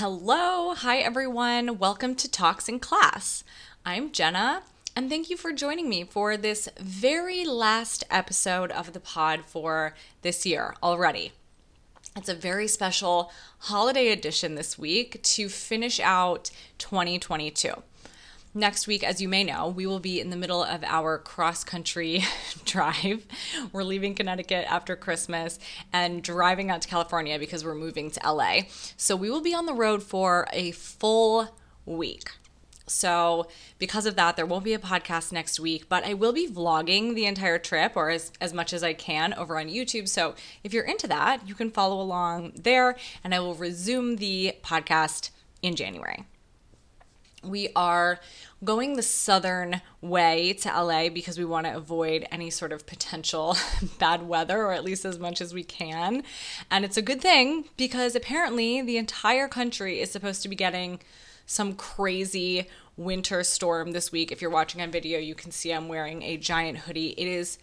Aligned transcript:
Hello, 0.00 0.74
hi 0.74 0.98
everyone. 0.98 1.76
Welcome 1.76 2.14
to 2.14 2.30
Talks 2.30 2.68
in 2.68 2.78
Class. 2.78 3.42
I'm 3.84 4.12
Jenna, 4.12 4.62
and 4.94 5.10
thank 5.10 5.28
you 5.28 5.36
for 5.36 5.52
joining 5.52 5.88
me 5.88 6.04
for 6.04 6.36
this 6.36 6.68
very 6.78 7.44
last 7.44 8.04
episode 8.08 8.70
of 8.70 8.92
the 8.92 9.00
pod 9.00 9.40
for 9.44 9.94
this 10.22 10.46
year 10.46 10.76
already. 10.84 11.32
It's 12.16 12.28
a 12.28 12.34
very 12.36 12.68
special 12.68 13.32
holiday 13.58 14.12
edition 14.12 14.54
this 14.54 14.78
week 14.78 15.20
to 15.20 15.48
finish 15.48 15.98
out 15.98 16.52
2022 16.78 17.82
next 18.58 18.86
week, 18.86 19.02
as 19.04 19.20
you 19.20 19.28
may 19.28 19.44
know, 19.44 19.68
we 19.68 19.86
will 19.86 20.00
be 20.00 20.20
in 20.20 20.30
the 20.30 20.36
middle 20.36 20.62
of 20.62 20.84
our 20.84 21.18
cross 21.18 21.64
country 21.64 22.24
drive. 22.64 23.24
We're 23.72 23.84
leaving 23.84 24.14
Connecticut 24.14 24.66
after 24.68 24.96
Christmas 24.96 25.58
and 25.92 26.22
driving 26.22 26.70
out 26.70 26.82
to 26.82 26.88
California 26.88 27.38
because 27.38 27.64
we're 27.64 27.74
moving 27.74 28.10
to 28.10 28.32
LA. 28.32 28.62
So 28.96 29.16
we 29.16 29.30
will 29.30 29.40
be 29.40 29.54
on 29.54 29.66
the 29.66 29.72
road 29.72 30.02
for 30.02 30.46
a 30.52 30.72
full 30.72 31.56
week. 31.86 32.30
So, 32.86 33.48
because 33.78 34.06
of 34.06 34.16
that, 34.16 34.36
there 34.36 34.46
won't 34.46 34.64
be 34.64 34.72
a 34.72 34.78
podcast 34.78 35.30
next 35.30 35.60
week, 35.60 35.90
but 35.90 36.04
I 36.04 36.14
will 36.14 36.32
be 36.32 36.48
vlogging 36.48 37.14
the 37.14 37.26
entire 37.26 37.58
trip 37.58 37.92
or 37.96 38.08
as, 38.08 38.32
as 38.40 38.54
much 38.54 38.72
as 38.72 38.82
I 38.82 38.94
can 38.94 39.34
over 39.34 39.58
on 39.58 39.66
YouTube. 39.66 40.08
So, 40.08 40.34
if 40.64 40.72
you're 40.72 40.84
into 40.84 41.06
that, 41.08 41.46
you 41.46 41.54
can 41.54 41.70
follow 41.70 42.00
along 42.00 42.52
there, 42.56 42.96
and 43.22 43.34
I 43.34 43.40
will 43.40 43.54
resume 43.54 44.16
the 44.16 44.54
podcast 44.62 45.28
in 45.60 45.76
January 45.76 46.24
we 47.48 47.68
are 47.74 48.20
going 48.64 48.94
the 48.94 49.02
southern 49.02 49.80
way 50.00 50.52
to 50.52 50.68
LA 50.68 51.08
because 51.08 51.38
we 51.38 51.44
want 51.44 51.66
to 51.66 51.76
avoid 51.76 52.26
any 52.30 52.50
sort 52.50 52.72
of 52.72 52.86
potential 52.86 53.56
bad 53.98 54.26
weather, 54.26 54.62
or 54.62 54.72
at 54.72 54.84
least 54.84 55.04
as 55.04 55.18
much 55.18 55.40
as 55.40 55.54
we 55.54 55.62
can. 55.62 56.22
And 56.70 56.84
it's 56.84 56.96
a 56.96 57.02
good 57.02 57.20
thing 57.20 57.64
because 57.76 58.14
apparently 58.14 58.82
the 58.82 58.96
entire 58.96 59.48
country 59.48 60.00
is 60.00 60.10
supposed 60.10 60.42
to 60.42 60.48
be 60.48 60.56
getting 60.56 61.00
some 61.46 61.74
crazy 61.74 62.68
winter 62.96 63.42
storm 63.44 63.92
this 63.92 64.12
week. 64.12 64.32
If 64.32 64.42
you're 64.42 64.50
watching 64.50 64.82
on 64.82 64.90
video, 64.90 65.18
you 65.18 65.34
can 65.34 65.50
see 65.50 65.72
I'm 65.72 65.88
wearing 65.88 66.22
a 66.22 66.36
giant 66.36 66.78
hoodie. 66.78 67.14
It 67.16 67.26
is 67.26 67.58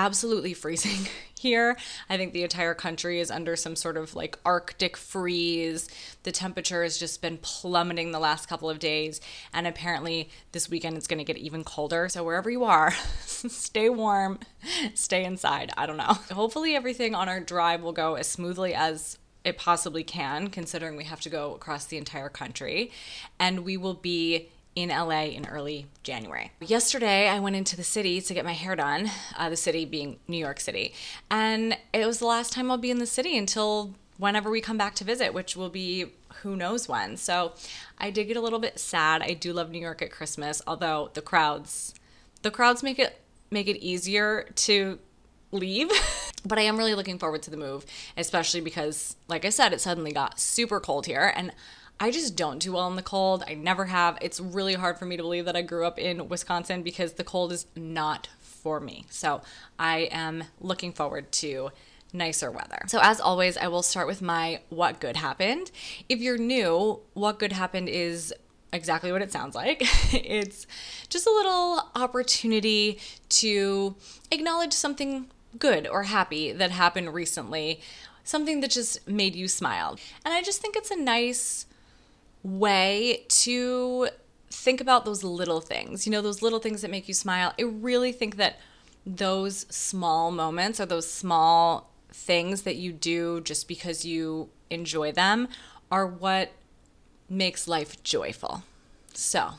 absolutely 0.00 0.54
freezing 0.54 1.08
here. 1.38 1.76
I 2.08 2.16
think 2.16 2.32
the 2.32 2.42
entire 2.42 2.74
country 2.74 3.20
is 3.20 3.30
under 3.30 3.54
some 3.54 3.76
sort 3.76 3.96
of 3.98 4.14
like 4.14 4.38
Arctic 4.44 4.96
freeze. 4.96 5.88
The 6.22 6.32
temperature 6.32 6.82
has 6.82 6.98
just 6.98 7.20
been 7.20 7.38
plummeting 7.38 8.10
the 8.10 8.18
last 8.18 8.48
couple 8.48 8.70
of 8.70 8.78
days, 8.78 9.20
and 9.52 9.66
apparently 9.66 10.30
this 10.52 10.70
weekend 10.70 10.96
it's 10.96 11.06
going 11.06 11.18
to 11.18 11.24
get 11.24 11.36
even 11.36 11.64
colder. 11.64 12.08
So, 12.08 12.24
wherever 12.24 12.50
you 12.50 12.64
are, 12.64 12.92
stay 13.26 13.90
warm, 13.90 14.38
stay 14.94 15.24
inside. 15.24 15.70
I 15.76 15.86
don't 15.86 15.98
know. 15.98 16.16
Hopefully, 16.32 16.74
everything 16.74 17.14
on 17.14 17.28
our 17.28 17.40
drive 17.40 17.82
will 17.82 17.92
go 17.92 18.14
as 18.14 18.26
smoothly 18.26 18.74
as 18.74 19.18
it 19.44 19.58
possibly 19.58 20.04
can, 20.04 20.48
considering 20.48 20.96
we 20.96 21.04
have 21.04 21.20
to 21.22 21.30
go 21.30 21.54
across 21.54 21.86
the 21.86 21.98
entire 21.98 22.28
country, 22.30 22.90
and 23.38 23.60
we 23.60 23.76
will 23.76 23.94
be 23.94 24.48
in 24.76 24.90
LA 24.90 25.24
in 25.24 25.46
early 25.46 25.86
January. 26.02 26.52
Yesterday, 26.60 27.28
I 27.28 27.40
went 27.40 27.56
into 27.56 27.76
the 27.76 27.82
city 27.84 28.20
to 28.20 28.34
get 28.34 28.44
my 28.44 28.52
hair 28.52 28.76
done, 28.76 29.10
uh, 29.36 29.48
the 29.48 29.56
city 29.56 29.84
being 29.84 30.18
New 30.28 30.36
York 30.36 30.60
City, 30.60 30.94
and 31.30 31.76
it 31.92 32.06
was 32.06 32.18
the 32.18 32.26
last 32.26 32.52
time 32.52 32.70
I'll 32.70 32.78
be 32.78 32.90
in 32.90 32.98
the 32.98 33.06
city 33.06 33.36
until 33.36 33.94
whenever 34.18 34.50
we 34.50 34.60
come 34.60 34.78
back 34.78 34.94
to 34.96 35.04
visit, 35.04 35.34
which 35.34 35.56
will 35.56 35.70
be 35.70 36.12
who 36.42 36.54
knows 36.54 36.88
when. 36.88 37.16
So 37.16 37.52
I 37.98 38.10
did 38.10 38.28
get 38.28 38.36
a 38.36 38.40
little 38.40 38.58
bit 38.58 38.78
sad. 38.78 39.22
I 39.22 39.32
do 39.32 39.52
love 39.52 39.70
New 39.70 39.80
York 39.80 40.02
at 40.02 40.10
Christmas, 40.10 40.62
although 40.66 41.10
the 41.14 41.22
crowds, 41.22 41.94
the 42.42 42.50
crowds 42.50 42.82
make 42.82 42.98
it 42.98 43.20
make 43.50 43.66
it 43.66 43.78
easier 43.82 44.48
to 44.54 44.98
leave. 45.50 45.90
but 46.44 46.58
I 46.58 46.62
am 46.62 46.76
really 46.76 46.94
looking 46.94 47.18
forward 47.18 47.42
to 47.42 47.50
the 47.50 47.56
move, 47.56 47.84
especially 48.16 48.60
because, 48.60 49.16
like 49.28 49.44
I 49.44 49.50
said, 49.50 49.72
it 49.72 49.80
suddenly 49.80 50.12
got 50.12 50.38
super 50.38 50.80
cold 50.80 51.06
here, 51.06 51.32
and 51.34 51.52
I 52.02 52.10
just 52.10 52.34
don't 52.34 52.58
do 52.58 52.72
well 52.72 52.88
in 52.88 52.96
the 52.96 53.02
cold. 53.02 53.44
I 53.46 53.52
never 53.52 53.84
have. 53.84 54.16
It's 54.22 54.40
really 54.40 54.72
hard 54.72 54.98
for 54.98 55.04
me 55.04 55.18
to 55.18 55.22
believe 55.22 55.44
that 55.44 55.54
I 55.54 55.60
grew 55.60 55.84
up 55.86 55.98
in 55.98 56.28
Wisconsin 56.28 56.82
because 56.82 57.12
the 57.12 57.24
cold 57.24 57.52
is 57.52 57.66
not 57.76 58.28
for 58.40 58.80
me. 58.80 59.04
So 59.10 59.42
I 59.78 60.08
am 60.10 60.44
looking 60.60 60.92
forward 60.92 61.30
to 61.32 61.70
nicer 62.14 62.50
weather. 62.50 62.84
So, 62.88 63.00
as 63.02 63.20
always, 63.20 63.58
I 63.58 63.68
will 63.68 63.82
start 63.82 64.06
with 64.06 64.22
my 64.22 64.62
what 64.70 64.98
good 64.98 65.16
happened. 65.16 65.70
If 66.08 66.20
you're 66.20 66.38
new, 66.38 67.00
what 67.12 67.38
good 67.38 67.52
happened 67.52 67.90
is 67.90 68.32
exactly 68.72 69.12
what 69.12 69.20
it 69.20 69.30
sounds 69.30 69.54
like. 69.54 69.78
it's 70.14 70.66
just 71.10 71.26
a 71.26 71.30
little 71.30 71.90
opportunity 71.94 72.98
to 73.28 73.94
acknowledge 74.30 74.72
something 74.72 75.26
good 75.58 75.86
or 75.86 76.04
happy 76.04 76.52
that 76.52 76.70
happened 76.70 77.12
recently, 77.12 77.80
something 78.24 78.60
that 78.60 78.70
just 78.70 79.06
made 79.06 79.34
you 79.34 79.48
smile. 79.48 79.98
And 80.24 80.32
I 80.32 80.42
just 80.42 80.62
think 80.62 80.76
it's 80.76 80.90
a 80.90 80.96
nice 80.96 81.66
way 82.42 83.24
to 83.28 84.08
think 84.50 84.80
about 84.80 85.04
those 85.04 85.22
little 85.22 85.60
things, 85.60 86.06
you 86.06 86.12
know, 86.12 86.22
those 86.22 86.42
little 86.42 86.58
things 86.58 86.82
that 86.82 86.90
make 86.90 87.08
you 87.08 87.14
smile. 87.14 87.54
I 87.58 87.62
really 87.62 88.12
think 88.12 88.36
that 88.36 88.58
those 89.06 89.66
small 89.70 90.30
moments 90.30 90.80
or 90.80 90.86
those 90.86 91.10
small 91.10 91.90
things 92.12 92.62
that 92.62 92.76
you 92.76 92.92
do 92.92 93.40
just 93.40 93.68
because 93.68 94.04
you 94.04 94.48
enjoy 94.68 95.12
them 95.12 95.48
are 95.90 96.06
what 96.06 96.52
makes 97.28 97.68
life 97.68 98.02
joyful. 98.02 98.64
So, 99.14 99.52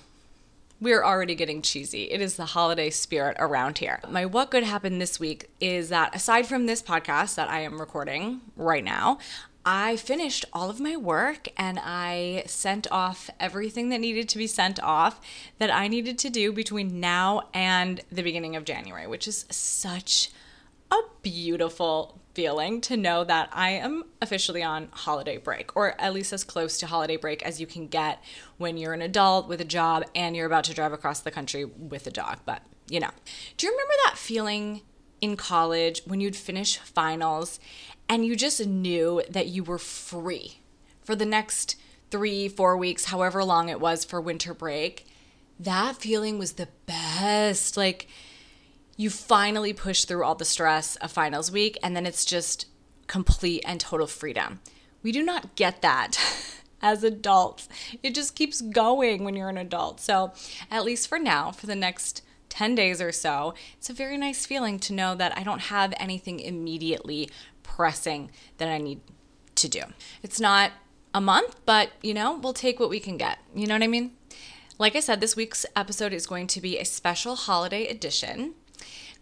we're 0.82 1.04
already 1.04 1.36
getting 1.36 1.62
cheesy. 1.62 2.06
It 2.06 2.22
is 2.22 2.36
the 2.36 2.46
holiday 2.46 2.90
spirit 2.90 3.38
around 3.40 3.78
here. 3.78 4.00
My 4.10 4.26
what 4.26 4.50
good 4.50 4.64
happened 4.64 5.00
this 5.00 5.20
week 5.20 5.50
is 5.60 5.90
that 5.90 6.16
aside 6.16 6.48
from 6.48 6.66
this 6.66 6.82
podcast 6.82 7.36
that 7.36 7.50
I 7.50 7.60
am 7.62 7.80
recording 7.80 8.42
right 8.58 8.84
now, 8.84 9.20
I 9.66 9.96
finished 9.96 10.46
all 10.54 10.70
of 10.70 10.80
my 10.80 10.98
work 10.98 11.48
and 11.56 11.80
I 11.82 12.44
sent 12.48 12.88
off 12.92 13.30
everything 13.40 13.90
that 13.90 14.00
needed 14.00 14.28
to 14.30 14.38
be 14.38 14.48
sent 14.48 14.82
off 14.82 15.22
that 15.60 15.72
I 15.72 15.88
needed 15.88 16.18
to 16.20 16.30
do 16.30 16.52
between 16.52 17.00
now 17.00 17.50
and 17.54 18.02
the 18.12 18.24
beginning 18.24 18.56
of 18.56 18.66
January, 18.66 19.06
which 19.06 19.28
is 19.28 19.46
such 19.50 20.32
a 20.90 20.98
beautiful 21.22 22.20
feeling 22.34 22.82
to 22.82 22.98
know 22.98 23.24
that 23.24 23.50
I 23.52 23.72
am 23.72 24.06
officially 24.22 24.64
on 24.64 24.90
holiday 24.92 25.38
break, 25.38 25.76
or 25.76 26.00
at 26.00 26.14
least 26.14 26.34
as 26.34 26.44
close 26.44 26.78
to 26.80 26.88
holiday 26.88 27.18
break 27.18 27.44
as 27.44 27.60
you 27.60 27.68
can 27.68 27.88
get 27.88 28.24
when 28.58 28.78
you're 28.78 28.94
an 28.94 29.02
adult 29.02 29.48
with 29.48 29.62
a 29.62 29.66
job 29.66 30.06
and 30.16 30.36
you're 30.36 30.46
about 30.46 30.64
to 30.66 30.74
drive 30.74 30.94
across 30.94 31.20
the 31.20 31.32
country 31.32 31.66
with 31.66 32.08
a 32.08 32.12
dog. 32.12 32.40
But, 32.46 32.62
you 32.90 33.00
know, 33.00 33.12
do 33.58 33.68
you 33.68 33.72
remember 33.72 33.94
that 34.06 34.18
feeling 34.18 34.82
in 35.22 35.38
college 35.38 36.02
when 36.06 36.20
you'd 36.20 36.36
finish 36.36 36.78
finals 36.78 37.60
and 38.10 38.26
you 38.26 38.36
just 38.36 38.66
knew 38.66 39.22
that 39.30 39.48
you 39.48 39.64
were 39.64 39.78
free 39.78 40.58
for 41.02 41.16
the 41.16 41.26
next 41.26 41.78
three, 42.10 42.50
four 42.50 42.76
weeks, 42.76 43.06
however 43.06 43.44
long 43.44 43.70
it 43.70 43.80
was 43.80 44.04
for 44.04 44.20
winter 44.20 44.54
break, 44.54 45.08
that 45.60 45.96
feeling 45.96 46.38
was 46.38 46.54
the 46.54 46.68
best. 46.86 47.78
Like, 47.78 48.08
you 48.98 49.10
finally 49.10 49.74
push 49.74 50.04
through 50.04 50.24
all 50.24 50.36
the 50.36 50.46
stress 50.46 50.96
of 50.98 51.12
finals 51.12 51.52
week, 51.52 51.78
and 51.82 51.96
then 51.96 52.06
it's 52.06 52.26
just 52.26 52.66
complete 53.08 53.64
and 53.66 53.80
total 53.80 54.08
freedom. 54.08 54.60
We 55.04 55.12
do 55.12 55.24
not 55.24 55.56
get 55.56 55.82
that 55.82 56.18
as 56.82 57.04
adults. 57.04 57.70
It 58.04 58.14
just 58.14 58.36
keeps 58.36 58.62
going 58.62 59.24
when 59.24 59.36
you're 59.36 59.50
an 59.50 59.58
adult. 59.58 60.00
So, 60.00 60.34
at 60.70 60.84
least 60.84 61.08
for 61.08 61.20
now, 61.20 61.52
for 61.52 61.68
the 61.68 61.76
next 61.76 62.24
10 62.52 62.76
days 62.76 63.02
or 63.02 63.12
so, 63.12 63.54
it's 63.78 63.90
a 63.90 63.94
very 63.94 64.18
nice 64.18 64.46
feeling 64.46 64.78
to 64.80 64.94
know 64.94 65.16
that 65.16 65.36
I 65.38 65.44
don't 65.44 65.62
have 65.62 65.94
anything 65.98 66.40
immediately 66.40 67.30
pressing 67.64 68.30
that 68.58 68.68
I 68.68 68.78
need 68.78 69.00
to 69.56 69.70
do. 69.70 69.82
It's 70.22 70.40
not 70.40 70.72
a 71.14 71.22
month, 71.22 71.56
but 71.66 71.92
you 72.02 72.14
know, 72.14 72.38
we'll 72.38 72.54
take 72.54 72.80
what 72.80 72.90
we 72.90 73.00
can 73.00 73.18
get. 73.18 73.40
You 73.56 73.68
know 73.68 73.76
what 73.76 73.84
I 73.84 73.88
mean? 73.88 74.12
Like 74.78 74.96
I 74.96 75.00
said, 75.00 75.22
this 75.22 75.36
week's 75.36 75.66
episode 75.76 76.12
is 76.14 76.28
going 76.28 76.48
to 76.48 76.62
be 76.62 76.78
a 76.78 76.86
special 76.86 77.36
holiday 77.36 77.88
edition. 77.88 78.56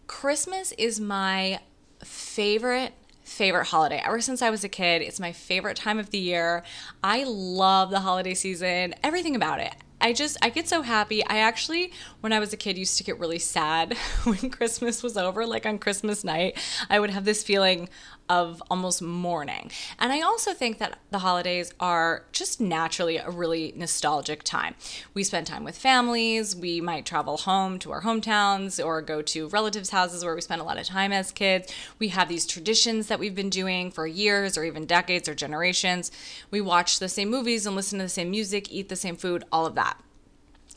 Christmas 0.07 0.71
is 0.73 0.99
my 0.99 1.59
favorite 2.03 2.93
favorite 3.23 3.67
holiday. 3.67 4.01
Ever 4.03 4.21
since 4.21 4.41
I 4.41 4.49
was 4.49 4.63
a 4.63 4.69
kid, 4.69 5.03
it's 5.03 5.19
my 5.19 5.31
favorite 5.31 5.77
time 5.77 5.99
of 5.99 6.09
the 6.09 6.17
year. 6.17 6.63
I 7.03 7.25
love 7.25 7.91
the 7.91 7.99
holiday 7.99 8.33
season, 8.33 8.95
everything 9.03 9.35
about 9.35 9.59
it. 9.59 9.75
I 10.01 10.13
just 10.13 10.37
I 10.41 10.49
get 10.49 10.67
so 10.67 10.81
happy. 10.81 11.25
I 11.25 11.37
actually 11.37 11.91
when 12.21 12.33
I 12.33 12.39
was 12.39 12.53
a 12.53 12.57
kid 12.57 12.77
used 12.77 12.97
to 12.97 13.03
get 13.03 13.19
really 13.19 13.39
sad 13.39 13.93
when 14.23 14.49
Christmas 14.49 15.03
was 15.03 15.17
over 15.17 15.45
like 15.45 15.65
on 15.65 15.79
Christmas 15.79 16.23
night. 16.23 16.57
I 16.89 16.99
would 16.99 17.09
have 17.09 17.25
this 17.25 17.43
feeling 17.43 17.89
of 18.29 18.61
almost 18.69 19.01
mourning. 19.01 19.71
And 19.97 20.13
I 20.13 20.21
also 20.21 20.53
think 20.53 20.77
that 20.77 20.99
the 21.09 21.19
holidays 21.19 21.73
are 21.79 22.25
just 22.31 22.61
naturally 22.61 23.17
a 23.17 23.29
really 23.29 23.73
nostalgic 23.75 24.43
time. 24.43 24.75
We 25.13 25.23
spend 25.23 25.47
time 25.47 25.63
with 25.63 25.77
families, 25.77 26.55
we 26.55 26.79
might 26.79 27.05
travel 27.05 27.37
home 27.37 27.79
to 27.79 27.91
our 27.91 28.03
hometowns 28.03 28.83
or 28.83 29.01
go 29.01 29.21
to 29.23 29.49
relatives' 29.49 29.89
houses 29.89 30.23
where 30.23 30.35
we 30.35 30.41
spend 30.41 30.61
a 30.61 30.65
lot 30.65 30.77
of 30.77 30.85
time 30.85 31.11
as 31.11 31.31
kids. 31.31 31.73
We 31.97 32.09
have 32.09 32.29
these 32.29 32.45
traditions 32.45 33.07
that 33.07 33.19
we've 33.19 33.35
been 33.35 33.49
doing 33.49 33.91
for 33.91 34.05
years 34.05 34.57
or 34.57 34.63
even 34.63 34.85
decades 34.85 35.27
or 35.27 35.35
generations. 35.35 36.11
We 36.51 36.61
watch 36.61 36.99
the 36.99 37.09
same 37.09 37.29
movies 37.29 37.65
and 37.65 37.75
listen 37.75 37.99
to 37.99 38.05
the 38.05 38.09
same 38.09 38.29
music, 38.29 38.71
eat 38.71 38.89
the 38.89 38.95
same 38.95 39.15
food, 39.15 39.43
all 39.51 39.65
of 39.65 39.75
that. 39.75 39.99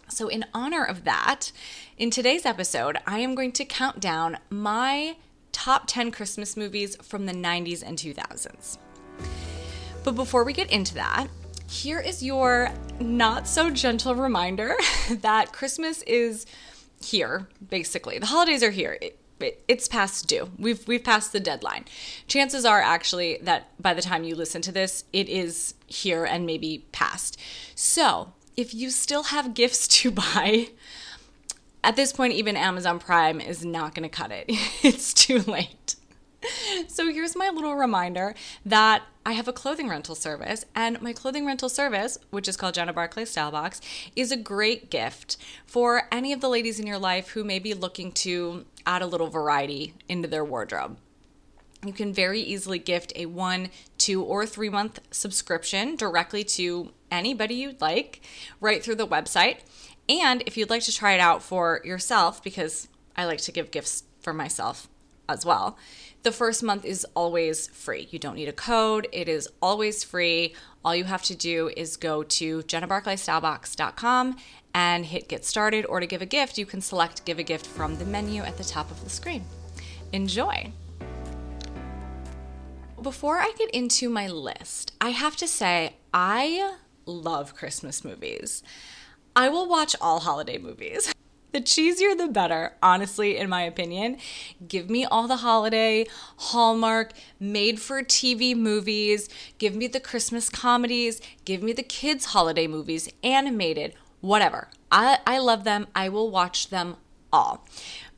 So, 0.08 0.28
in 0.28 0.44
honor 0.52 0.84
of 0.84 1.04
that, 1.04 1.52
in 1.96 2.10
today's 2.10 2.44
episode, 2.44 2.98
I 3.06 3.20
am 3.20 3.34
going 3.34 3.52
to 3.52 3.64
count 3.64 3.98
down 3.98 4.38
my 4.50 5.16
top 5.52 5.84
10 5.86 6.10
Christmas 6.10 6.56
movies 6.56 6.96
from 6.96 7.26
the 7.26 7.32
90s 7.32 7.82
and 7.86 7.98
2000s. 7.98 8.78
But 10.04 10.16
before 10.16 10.44
we 10.44 10.52
get 10.52 10.70
into 10.70 10.94
that, 10.94 11.28
here 11.68 12.00
is 12.00 12.22
your 12.22 12.70
not 13.00 13.48
so 13.48 13.70
gentle 13.70 14.14
reminder 14.14 14.74
that 15.10 15.52
Christmas 15.52 16.02
is 16.02 16.46
here, 17.00 17.48
basically. 17.70 18.18
The 18.18 18.26
holidays 18.26 18.62
are 18.62 18.70
here. 18.70 18.98
It, 19.00 19.18
it, 19.40 19.64
it's 19.66 19.88
past 19.88 20.28
due. 20.28 20.50
We've 20.58 20.86
we've 20.86 21.02
passed 21.02 21.32
the 21.32 21.40
deadline. 21.40 21.86
Chances 22.28 22.64
are 22.64 22.80
actually 22.80 23.38
that 23.42 23.70
by 23.80 23.94
the 23.94 24.02
time 24.02 24.24
you 24.24 24.36
listen 24.36 24.62
to 24.62 24.72
this, 24.72 25.04
it 25.12 25.28
is 25.28 25.74
here 25.86 26.24
and 26.24 26.46
maybe 26.46 26.84
past. 26.92 27.38
So, 27.74 28.32
if 28.56 28.74
you 28.74 28.90
still 28.90 29.24
have 29.24 29.54
gifts 29.54 29.88
to 29.88 30.10
buy, 30.12 30.68
at 31.84 31.96
this 31.96 32.12
point 32.12 32.32
even 32.32 32.56
Amazon 32.56 32.98
Prime 32.98 33.40
is 33.40 33.64
not 33.64 33.94
going 33.94 34.08
to 34.08 34.14
cut 34.14 34.30
it. 34.30 34.46
it's 34.82 35.12
too 35.12 35.38
late. 35.40 35.96
So 36.88 37.12
here's 37.12 37.36
my 37.36 37.50
little 37.50 37.76
reminder 37.76 38.34
that 38.66 39.02
I 39.24 39.32
have 39.32 39.46
a 39.46 39.52
clothing 39.52 39.88
rental 39.88 40.16
service, 40.16 40.64
and 40.74 41.00
my 41.00 41.12
clothing 41.12 41.46
rental 41.46 41.68
service, 41.68 42.18
which 42.30 42.48
is 42.48 42.56
called 42.56 42.74
Jenna 42.74 42.92
Barclay 42.92 43.24
Style 43.24 43.52
Box, 43.52 43.80
is 44.16 44.32
a 44.32 44.36
great 44.36 44.90
gift 44.90 45.36
for 45.64 46.08
any 46.10 46.32
of 46.32 46.40
the 46.40 46.48
ladies 46.48 46.80
in 46.80 46.86
your 46.86 46.98
life 46.98 47.28
who 47.30 47.44
may 47.44 47.60
be 47.60 47.74
looking 47.74 48.10
to 48.12 48.66
add 48.84 49.02
a 49.02 49.06
little 49.06 49.28
variety 49.28 49.94
into 50.08 50.26
their 50.26 50.44
wardrobe. 50.44 50.96
You 51.84 51.92
can 51.92 52.12
very 52.12 52.40
easily 52.40 52.78
gift 52.78 53.12
a 53.14 53.26
one, 53.26 53.70
two, 53.98 54.22
or 54.22 54.46
three 54.46 54.68
month 54.68 55.00
subscription 55.10 55.94
directly 55.94 56.42
to 56.44 56.92
anybody 57.10 57.54
you'd 57.54 57.80
like 57.80 58.22
right 58.60 58.82
through 58.82 58.96
the 58.96 59.06
website. 59.06 59.58
And 60.08 60.42
if 60.46 60.56
you'd 60.56 60.70
like 60.70 60.82
to 60.82 60.92
try 60.92 61.12
it 61.12 61.20
out 61.20 61.42
for 61.42 61.80
yourself, 61.84 62.42
because 62.42 62.88
I 63.16 63.24
like 63.24 63.40
to 63.42 63.52
give 63.52 63.70
gifts 63.70 64.04
for 64.20 64.32
myself 64.32 64.88
as 65.28 65.46
well, 65.46 65.78
the 66.22 66.32
first 66.32 66.62
month 66.62 66.84
is 66.84 67.04
always 67.14 67.68
free. 67.68 68.08
You 68.10 68.18
don't 68.18 68.36
need 68.36 68.48
a 68.48 68.52
code, 68.52 69.08
it 69.12 69.28
is 69.28 69.48
always 69.60 70.04
free. 70.04 70.54
All 70.84 70.94
you 70.94 71.04
have 71.04 71.22
to 71.24 71.34
do 71.34 71.70
is 71.76 71.96
go 71.96 72.22
to 72.22 72.62
jennabarclaystylebox.com 72.62 74.36
and 74.74 75.06
hit 75.06 75.28
get 75.28 75.44
started, 75.44 75.84
or 75.86 76.00
to 76.00 76.06
give 76.06 76.22
a 76.22 76.26
gift, 76.26 76.58
you 76.58 76.66
can 76.66 76.80
select 76.80 77.24
give 77.24 77.38
a 77.38 77.42
gift 77.42 77.66
from 77.66 77.98
the 77.98 78.04
menu 78.04 78.42
at 78.42 78.56
the 78.56 78.64
top 78.64 78.90
of 78.90 79.02
the 79.04 79.10
screen. 79.10 79.44
Enjoy! 80.12 80.72
Before 83.00 83.38
I 83.38 83.52
get 83.58 83.70
into 83.70 84.08
my 84.08 84.28
list, 84.28 84.92
I 85.00 85.10
have 85.10 85.36
to 85.36 85.48
say 85.48 85.96
I 86.14 86.76
love 87.04 87.54
Christmas 87.54 88.04
movies. 88.04 88.62
I 89.34 89.48
will 89.48 89.68
watch 89.68 89.96
all 90.00 90.20
holiday 90.20 90.58
movies. 90.58 91.12
The 91.52 91.60
cheesier 91.60 92.16
the 92.16 92.28
better, 92.28 92.74
honestly, 92.82 93.36
in 93.36 93.48
my 93.48 93.62
opinion. 93.62 94.16
Give 94.66 94.88
me 94.88 95.04
all 95.04 95.28
the 95.28 95.36
holiday, 95.36 96.06
Hallmark, 96.36 97.12
made 97.38 97.80
for 97.80 98.02
TV 98.02 98.56
movies. 98.56 99.28
Give 99.58 99.74
me 99.74 99.86
the 99.86 100.00
Christmas 100.00 100.48
comedies. 100.48 101.20
Give 101.44 101.62
me 101.62 101.72
the 101.72 101.82
kids' 101.82 102.26
holiday 102.26 102.66
movies, 102.66 103.08
animated, 103.22 103.94
whatever. 104.20 104.68
I, 104.90 105.18
I 105.26 105.38
love 105.38 105.64
them. 105.64 105.88
I 105.94 106.08
will 106.08 106.30
watch 106.30 106.68
them 106.70 106.96
all. 107.30 107.66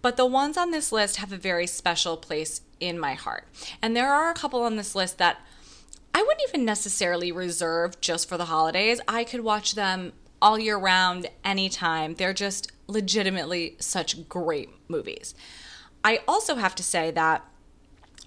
But 0.00 0.16
the 0.16 0.26
ones 0.26 0.56
on 0.56 0.70
this 0.70 0.92
list 0.92 1.16
have 1.16 1.32
a 1.32 1.36
very 1.36 1.66
special 1.66 2.16
place 2.16 2.60
in 2.78 2.98
my 2.98 3.14
heart. 3.14 3.48
And 3.82 3.96
there 3.96 4.12
are 4.12 4.30
a 4.30 4.34
couple 4.34 4.62
on 4.62 4.76
this 4.76 4.94
list 4.94 5.18
that 5.18 5.40
I 6.14 6.22
wouldn't 6.22 6.48
even 6.48 6.64
necessarily 6.64 7.32
reserve 7.32 8.00
just 8.00 8.28
for 8.28 8.36
the 8.36 8.44
holidays. 8.44 9.00
I 9.08 9.24
could 9.24 9.40
watch 9.40 9.74
them 9.74 10.12
all 10.44 10.58
year 10.58 10.76
round, 10.76 11.26
anytime. 11.42 12.14
They're 12.14 12.34
just 12.34 12.70
legitimately 12.86 13.76
such 13.80 14.28
great 14.28 14.68
movies. 14.88 15.34
I 16.04 16.20
also 16.28 16.56
have 16.56 16.74
to 16.74 16.82
say 16.82 17.10
that 17.12 17.42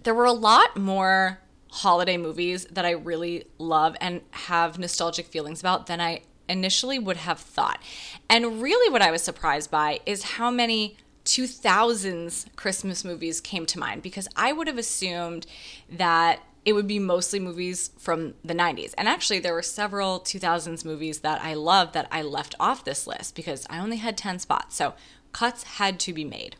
there 0.02 0.16
were 0.16 0.26
a 0.26 0.34
lot 0.34 0.76
more 0.76 1.40
holiday 1.70 2.18
movies 2.18 2.66
that 2.72 2.86
I 2.86 2.92
really 2.92 3.46
love 3.60 3.96
and 4.02 4.22
have 4.32 4.80
nostalgic 4.80 5.28
feelings 5.28 5.60
about 5.60 5.86
than 5.86 6.02
I 6.02 6.22
initially 6.50 6.98
would 6.98 7.18
have 7.18 7.40
thought. 7.40 7.80
And 8.28 8.64
really, 8.64 8.92
what 8.92 9.04
I 9.04 9.12
was 9.12 9.22
surprised 9.22 9.70
by 9.70 10.00
is 10.08 10.24
how 10.24 10.50
many 10.50 10.98
2000s 11.26 12.48
Christmas 12.56 13.06
movies 13.06 13.40
came 13.42 13.68
to 13.68 13.78
mind 13.78 14.02
because 14.02 14.28
I 14.36 14.54
would 14.54 14.66
have 14.66 14.80
assumed 14.80 15.46
that 15.88 16.40
it 16.68 16.74
would 16.74 16.86
be 16.86 17.00
mostly 17.00 17.40
movies 17.40 17.92
from 17.98 18.34
the 18.44 18.54
90s. 18.54 18.94
And 18.98 19.08
actually, 19.08 19.40
there 19.40 19.54
were 19.54 19.62
several 19.62 20.20
2000s 20.20 20.84
movies 20.84 21.20
that 21.20 21.42
I 21.42 21.54
loved 21.54 21.94
that 21.94 22.10
I 22.12 22.22
left 22.22 22.56
off 22.60 22.84
this 22.84 23.08
list 23.08 23.36
because 23.36 23.66
I 23.70 23.80
only 23.80 23.96
had 23.96 24.18
10 24.18 24.40
spots. 24.40 24.76
So 24.76 24.94
cuts 25.32 25.64
had 25.64 25.98
to 26.02 26.12
be 26.12 26.26
made. 26.26 26.58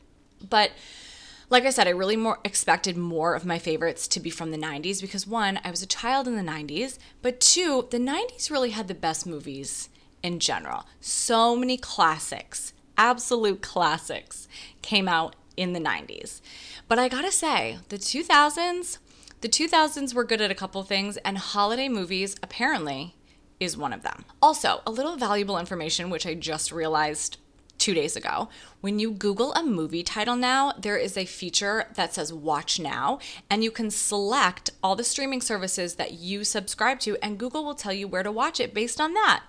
But 0.50 0.72
like 1.50 1.66
I 1.66 1.72
said, 1.72 1.88
I 1.88 1.92
really 1.92 2.16
more 2.16 2.40
expected 2.46 2.96
more 2.96 3.36
of 3.36 3.46
my 3.46 3.60
favorites 3.60 4.08
to 4.08 4.22
be 4.22 4.30
from 4.30 4.52
the 4.52 4.58
90s 4.58 5.02
because 5.02 5.28
one, 5.28 5.60
I 5.66 5.72
was 5.72 5.82
a 5.82 5.86
child 5.86 6.26
in 6.26 6.38
the 6.38 6.52
90s, 6.52 6.98
but 7.22 7.42
two, 7.42 7.90
the 7.92 8.00
90s 8.00 8.50
really 8.50 8.70
had 8.70 8.88
the 8.88 8.94
best 8.94 9.28
movies 9.28 9.90
in 10.24 10.40
general. 10.40 10.86
So 11.02 11.54
many 11.54 11.76
classics, 11.76 12.72
absolute 12.98 13.62
classics 13.62 14.48
came 14.82 15.10
out 15.10 15.36
in 15.58 15.74
the 15.74 15.82
90s. 15.82 16.40
But 16.88 16.98
I 16.98 17.10
gotta 17.10 17.32
say, 17.34 17.80
the 17.90 17.98
2000s, 17.98 19.00
the 19.42 19.50
2000s 19.50 20.14
were 20.14 20.24
good 20.24 20.42
at 20.42 20.52
a 20.52 20.56
couple 20.56 20.82
things, 20.84 21.18
and 21.18 21.38
holiday 21.38 21.88
movies 21.88 22.36
apparently 22.42 23.16
is 23.60 23.78
one 23.78 23.94
of 23.94 24.04
them. 24.04 24.26
Also, 24.42 24.82
a 24.86 24.92
little 24.92 25.16
valuable 25.16 25.58
information 25.58 26.10
which 26.10 26.26
I 26.26 26.34
just 26.34 26.72
realized 26.72 27.38
two 27.78 27.94
days 27.94 28.16
ago. 28.16 28.50
When 28.82 29.00
you 29.00 29.12
Google 29.12 29.54
a 29.54 29.64
movie 29.64 30.04
title 30.04 30.36
now, 30.36 30.74
there 30.80 30.98
is 30.98 31.16
a 31.16 31.26
feature 31.26 31.86
that 31.96 32.14
says 32.14 32.34
Watch 32.34 32.80
Now, 32.80 33.20
and 33.50 33.64
you 33.64 33.72
can 33.72 33.92
select 33.92 34.72
all 34.82 34.96
the 34.96 35.04
streaming 35.04 35.42
services 35.42 35.96
that 35.96 36.14
you 36.14 36.44
subscribe 36.44 37.00
to, 37.02 37.18
and 37.22 37.38
Google 37.38 37.64
will 37.64 37.76
tell 37.76 37.94
you 37.94 38.08
where 38.08 38.24
to 38.24 38.32
watch 38.32 38.60
it 38.60 38.74
based 38.74 39.00
on 39.00 39.14
that. 39.14 39.44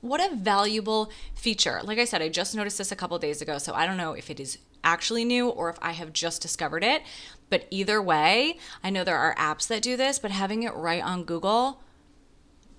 What 0.00 0.20
a 0.20 0.34
valuable 0.34 1.10
feature. 1.34 1.80
Like 1.82 1.98
I 1.98 2.04
said, 2.04 2.22
I 2.22 2.28
just 2.28 2.54
noticed 2.54 2.78
this 2.78 2.92
a 2.92 2.96
couple 2.96 3.18
days 3.18 3.42
ago, 3.42 3.58
so 3.58 3.72
I 3.72 3.86
don't 3.86 3.96
know 3.96 4.12
if 4.12 4.30
it 4.30 4.40
is 4.40 4.58
actually 4.84 5.24
new 5.24 5.48
or 5.48 5.70
if 5.70 5.78
I 5.80 5.92
have 5.92 6.12
just 6.12 6.42
discovered 6.42 6.82
it. 6.82 7.02
But 7.52 7.66
either 7.68 8.00
way, 8.00 8.56
I 8.82 8.88
know 8.88 9.04
there 9.04 9.18
are 9.18 9.34
apps 9.34 9.68
that 9.68 9.82
do 9.82 9.94
this, 9.94 10.18
but 10.18 10.30
having 10.30 10.62
it 10.62 10.72
right 10.72 11.04
on 11.04 11.24
Google, 11.24 11.82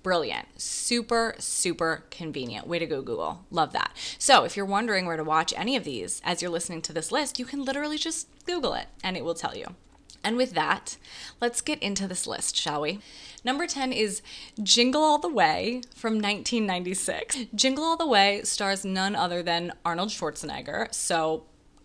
brilliant. 0.02 0.60
Super, 0.60 1.36
super 1.38 2.02
convenient. 2.10 2.66
Way 2.66 2.80
to 2.80 2.86
go, 2.86 3.00
Google. 3.00 3.44
Love 3.52 3.72
that. 3.72 3.92
So, 4.18 4.42
if 4.42 4.56
you're 4.56 4.66
wondering 4.66 5.06
where 5.06 5.16
to 5.16 5.22
watch 5.22 5.54
any 5.56 5.76
of 5.76 5.84
these 5.84 6.20
as 6.24 6.42
you're 6.42 6.50
listening 6.50 6.82
to 6.82 6.92
this 6.92 7.12
list, 7.12 7.38
you 7.38 7.44
can 7.44 7.64
literally 7.64 7.98
just 7.98 8.26
Google 8.46 8.74
it 8.74 8.88
and 9.04 9.16
it 9.16 9.24
will 9.24 9.34
tell 9.34 9.56
you. 9.56 9.76
And 10.24 10.36
with 10.36 10.54
that, 10.54 10.96
let's 11.40 11.60
get 11.60 11.80
into 11.80 12.08
this 12.08 12.26
list, 12.26 12.56
shall 12.56 12.80
we? 12.80 12.98
Number 13.44 13.68
10 13.68 13.92
is 13.92 14.22
Jingle 14.60 15.04
All 15.04 15.18
the 15.18 15.28
Way 15.28 15.82
from 15.94 16.14
1996. 16.14 17.44
Jingle 17.54 17.84
All 17.84 17.96
the 17.96 18.08
Way 18.08 18.40
stars 18.42 18.84
none 18.84 19.14
other 19.14 19.40
than 19.40 19.72
Arnold 19.84 20.08
Schwarzenegger, 20.08 20.92
so 20.92 21.44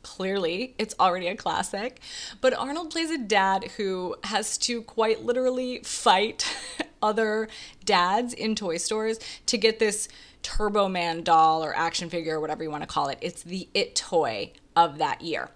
clearly 0.09 0.73
it's 0.79 0.95
already 0.99 1.27
a 1.27 1.35
classic. 1.35 2.01
But 2.41 2.55
Arnold 2.55 2.89
plays 2.89 3.11
a 3.11 3.17
dad 3.17 3.65
who 3.77 4.15
has 4.23 4.57
to 4.59 4.81
quite 4.81 5.23
literally 5.23 5.81
fight 5.83 6.51
other 7.03 7.47
dads 7.85 8.33
in 8.33 8.55
toy 8.55 8.77
stores 8.77 9.19
to 9.45 9.57
get 9.57 9.77
this 9.77 10.07
Turbo 10.41 10.89
Man 10.89 11.21
doll 11.21 11.63
or 11.63 11.77
action 11.77 12.09
figure 12.09 12.37
or 12.37 12.39
whatever 12.39 12.63
you 12.63 12.71
want 12.71 12.81
to 12.81 12.87
call 12.87 13.09
it. 13.09 13.19
It's 13.21 13.43
the 13.43 13.69
it 13.75 13.95
toy 13.95 14.51
of 14.75 14.97
that 14.97 15.21
year. 15.21 15.51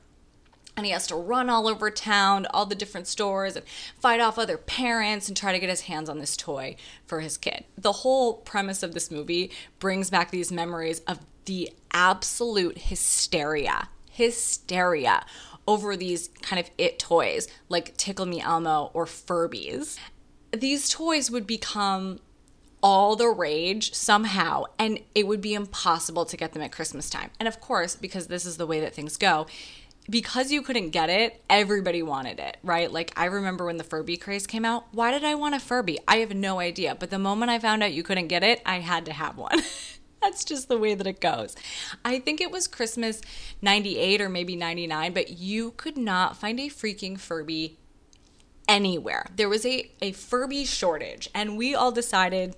And 0.78 0.86
he 0.86 0.92
has 0.92 1.08
to 1.08 1.16
run 1.16 1.50
all 1.50 1.68
over 1.68 1.90
town, 1.90 2.46
all 2.52 2.68
the 2.68 2.76
different 2.76 3.08
stores, 3.08 3.56
and 3.56 3.66
fight 4.00 4.20
off 4.20 4.38
other 4.38 4.58
parents 4.58 5.28
and 5.28 5.36
try 5.36 5.52
to 5.52 5.60
get 5.60 5.70
his 5.70 5.82
hands 5.82 6.10
on 6.10 6.20
this 6.20 6.38
toy 6.38 6.76
for 7.06 7.22
his 7.22 7.38
kid. 7.38 7.66
The 7.76 7.92
whole 7.92 8.36
premise 8.36 8.84
of 8.84 8.94
this 8.94 9.10
movie 9.10 9.52
brings 9.80 10.12
back 10.12 10.30
these 10.30 10.52
memories 10.52 11.00
of 11.02 11.20
the 11.46 11.72
absolute 11.92 12.78
hysteria 12.78 13.90
hysteria 14.14 15.26
over 15.68 15.96
these 15.96 16.30
kind 16.42 16.60
of 16.60 16.70
it 16.78 17.00
toys 17.00 17.48
like 17.70 17.96
Tickle 17.98 18.26
Me 18.26 18.42
Elmo 18.42 18.92
or 18.94 19.06
Furbies. 19.06 19.98
These 20.52 20.90
toys 20.90 21.32
would 21.32 21.48
become 21.48 22.20
all 22.82 23.16
the 23.16 23.30
rage 23.30 23.94
somehow, 23.94 24.66
and 24.78 25.00
it 25.16 25.26
would 25.26 25.40
be 25.40 25.54
impossible 25.54 26.26
to 26.26 26.36
get 26.36 26.52
them 26.52 26.62
at 26.62 26.72
Christmas 26.72 27.10
time. 27.10 27.30
And 27.40 27.48
of 27.48 27.62
course, 27.62 27.96
because 27.96 28.28
this 28.28 28.46
is 28.46 28.58
the 28.58 28.68
way 28.68 28.82
that 28.82 28.94
things 28.94 29.16
go, 29.16 29.48
because 30.10 30.52
you 30.52 30.62
couldn't 30.62 30.90
get 30.90 31.10
it, 31.10 31.42
everybody 31.50 32.04
wanted 32.04 32.40
it, 32.40 32.58
right? 32.62 32.92
Like 32.92 33.14
I 33.16 33.26
remember 33.26 33.66
when 33.66 33.78
the 33.78 33.86
Furby 33.86 34.18
craze 34.18 34.46
came 34.46 34.66
out. 34.66 34.86
Why 34.92 35.12
did 35.12 35.24
I 35.24 35.36
want 35.36 35.56
a 35.56 35.60
Furby? 35.60 35.98
I 36.08 36.18
have 36.18 36.36
no 36.36 36.60
idea. 36.60 36.94
But 36.94 37.10
the 37.10 37.20
moment 37.20 37.52
I 37.52 37.58
found 37.58 37.84
out 37.84 37.94
you 37.94 38.04
couldn't 38.04 38.28
get 38.28 38.44
it, 38.44 38.62
I 38.66 38.80
had 38.80 39.06
to 39.06 39.14
have 39.14 39.38
one. 39.38 39.62
That's 40.24 40.46
just 40.46 40.70
the 40.70 40.78
way 40.78 40.96
that 40.96 41.06
it 41.06 41.20
goes. 41.20 41.54
I 42.06 42.18
think 42.18 42.40
it 42.40 42.50
was 42.50 42.66
Christmas 42.68 43.22
98 43.62 44.22
or 44.22 44.30
maybe 44.30 44.56
99, 44.56 45.14
but 45.14 45.32
you 45.32 45.72
could 45.72 45.98
not 45.98 46.38
find 46.38 46.62
a 46.62 46.70
freaking 46.70 47.20
Furby 47.20 47.78
anywhere. 48.68 49.26
There 49.36 49.50
was 49.50 49.66
a, 49.66 49.92
a 50.02 50.14
Furby 50.14 50.64
shortage, 50.64 51.30
and 51.36 51.58
we 51.58 51.76
all 51.76 51.92
decided 51.92 52.56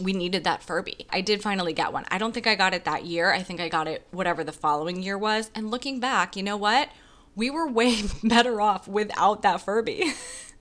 we 0.00 0.14
needed 0.14 0.44
that 0.44 0.62
Furby. 0.62 1.06
I 1.10 1.20
did 1.20 1.42
finally 1.42 1.74
get 1.74 1.92
one. 1.92 2.06
I 2.10 2.16
don't 2.16 2.32
think 2.32 2.46
I 2.46 2.54
got 2.54 2.72
it 2.72 2.86
that 2.86 3.04
year. 3.04 3.30
I 3.30 3.42
think 3.42 3.60
I 3.60 3.68
got 3.68 3.86
it 3.86 4.06
whatever 4.10 4.42
the 4.42 4.50
following 4.50 5.02
year 5.02 5.18
was. 5.18 5.50
And 5.54 5.70
looking 5.70 6.00
back, 6.00 6.36
you 6.36 6.42
know 6.42 6.56
what? 6.56 6.88
We 7.36 7.50
were 7.50 7.68
way 7.70 8.02
better 8.24 8.62
off 8.62 8.88
without 8.88 9.42
that 9.42 9.60
Furby. 9.60 10.14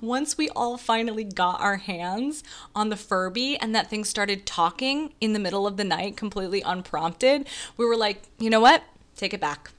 once 0.00 0.36
we 0.36 0.48
all 0.50 0.76
finally 0.76 1.24
got 1.24 1.60
our 1.60 1.76
hands 1.76 2.42
on 2.74 2.88
the 2.88 2.96
Furby 2.96 3.56
and 3.58 3.74
that 3.74 3.88
thing 3.88 4.04
started 4.04 4.46
talking 4.46 5.12
in 5.20 5.32
the 5.32 5.38
middle 5.38 5.66
of 5.66 5.76
the 5.76 5.84
night, 5.84 6.16
completely 6.16 6.62
unprompted, 6.62 7.46
we 7.76 7.84
were 7.84 7.96
like, 7.96 8.22
you 8.38 8.50
know 8.50 8.60
what? 8.60 8.82
Take 9.16 9.34
it 9.34 9.40
back. 9.40 9.70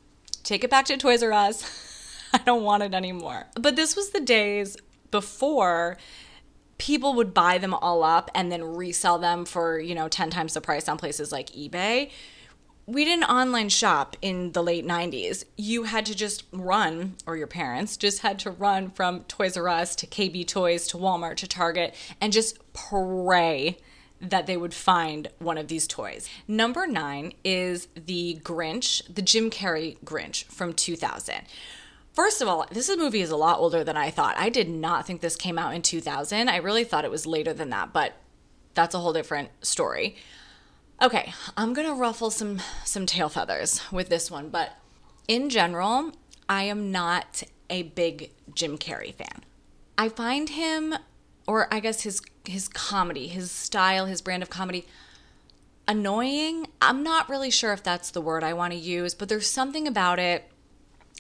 Take 0.44 0.64
it 0.64 0.70
back 0.70 0.86
to 0.86 0.98
Toys 0.98 1.24
R 1.24 1.32
Us. 1.32 2.28
I 2.34 2.40
don't 2.40 2.64
want 2.64 2.84
it 2.84 2.94
anymore. 2.94 3.48
But 3.56 3.76
this 3.76 3.96
was 3.96 4.12
the 4.12 4.22
days 4.22 4.78
before 5.12 5.98
people 6.78 7.14
would 7.14 7.34
buy 7.34 7.58
them 7.58 7.74
all 7.74 8.04
up 8.04 8.32
and 8.34 8.52
then 8.52 8.64
resell 8.64 9.20
them 9.20 9.46
for, 9.46 9.80
you 9.80 9.94
know, 9.94 10.08
10 10.08 10.30
times 10.32 10.54
the 10.54 10.62
price 10.62 10.90
on 10.90 10.98
places 10.98 11.32
like 11.32 11.52
eBay 11.52 12.10
we 12.86 13.06
didn't 13.06 13.26
online 13.26 13.70
shop 13.70 14.18
in 14.22 14.52
the 14.52 14.64
late 14.64 14.86
90s. 14.86 15.46
You 15.56 15.84
had 15.84 16.06
to 16.08 16.16
just 16.16 16.44
run, 16.52 17.16
or 17.26 17.38
your 17.38 17.48
parents 17.48 17.98
just 17.98 18.20
had 18.20 18.40
to 18.40 18.52
run 18.52 18.90
from 18.90 19.22
Toys 19.26 19.56
R 19.56 19.68
Us 19.70 19.96
to 19.98 20.08
KB 20.08 20.48
Toys 20.48 20.88
to 20.88 20.98
Walmart 20.98 21.38
to 21.38 21.48
Target 21.48 21.96
and 22.20 22.34
just 22.34 22.60
pray 22.74 23.78
that 24.20 24.46
they 24.46 24.56
would 24.56 24.74
find 24.74 25.30
one 25.40 25.58
of 25.58 25.68
these 25.68 25.88
toys. 25.88 26.30
Number 26.48 26.86
nine 26.86 27.34
is 27.44 27.88
the 27.96 28.40
Grinch, 28.44 29.02
the 29.14 29.22
Jim 29.22 29.50
Carrey 29.50 29.98
Grinch 30.04 30.46
from 30.46 30.74
2000. 30.74 31.42
First 32.14 32.42
of 32.42 32.48
all, 32.48 32.68
this 32.72 32.96
movie 32.96 33.22
is 33.22 33.32
a 33.32 33.38
lot 33.38 33.58
older 33.58 33.84
than 33.84 33.98
I 33.98 34.12
thought. 34.12 34.36
I 34.38 34.50
did 34.50 34.70
not 34.70 35.08
think 35.08 35.22
this 35.22 35.36
came 35.36 35.58
out 35.58 35.74
in 35.74 35.82
2000. 35.82 36.50
I 36.50 36.58
really 36.58 36.84
thought 36.84 37.06
it 37.06 37.12
was 37.12 37.26
later 37.26 37.54
than 37.54 37.70
that, 37.70 37.94
but 37.94 38.14
that's 38.74 38.94
a 38.94 39.00
whole 39.00 39.14
different 39.14 39.50
story. 39.66 40.18
Okay, 41.02 41.34
I'm 41.58 41.74
gonna 41.74 41.96
ruffle 41.96 42.30
some 42.30 42.62
some 42.86 43.08
tail 43.08 43.28
feathers 43.28 43.82
with 43.92 44.10
this 44.10 44.30
one, 44.30 44.50
but 44.50 44.74
in 45.28 45.50
general, 45.50 46.12
I 46.48 46.64
am 46.64 46.92
not 46.92 47.42
a 47.72 47.82
big 47.82 48.30
Jim 48.54 48.78
Carrey 48.78 49.12
fan. 49.12 49.42
I 49.98 50.10
find 50.10 50.50
him, 50.50 50.94
or 51.48 51.74
I 51.74 51.80
guess 51.80 52.02
his 52.02 52.22
his 52.46 52.68
comedy, 52.68 53.28
his 53.28 53.50
style, 53.50 54.06
his 54.06 54.22
brand 54.22 54.44
of 54.44 54.52
comedy, 54.52 54.86
annoying. 55.88 56.68
I'm 56.80 57.02
not 57.02 57.30
really 57.30 57.50
sure 57.50 57.74
if 57.74 57.82
that's 57.82 58.12
the 58.12 58.22
word 58.22 58.44
I 58.44 58.54
want 58.54 58.74
to 58.74 58.80
use, 58.80 59.16
but 59.16 59.28
there's 59.28 59.50
something 59.50 59.88
about 59.88 60.20
it. 60.20 60.52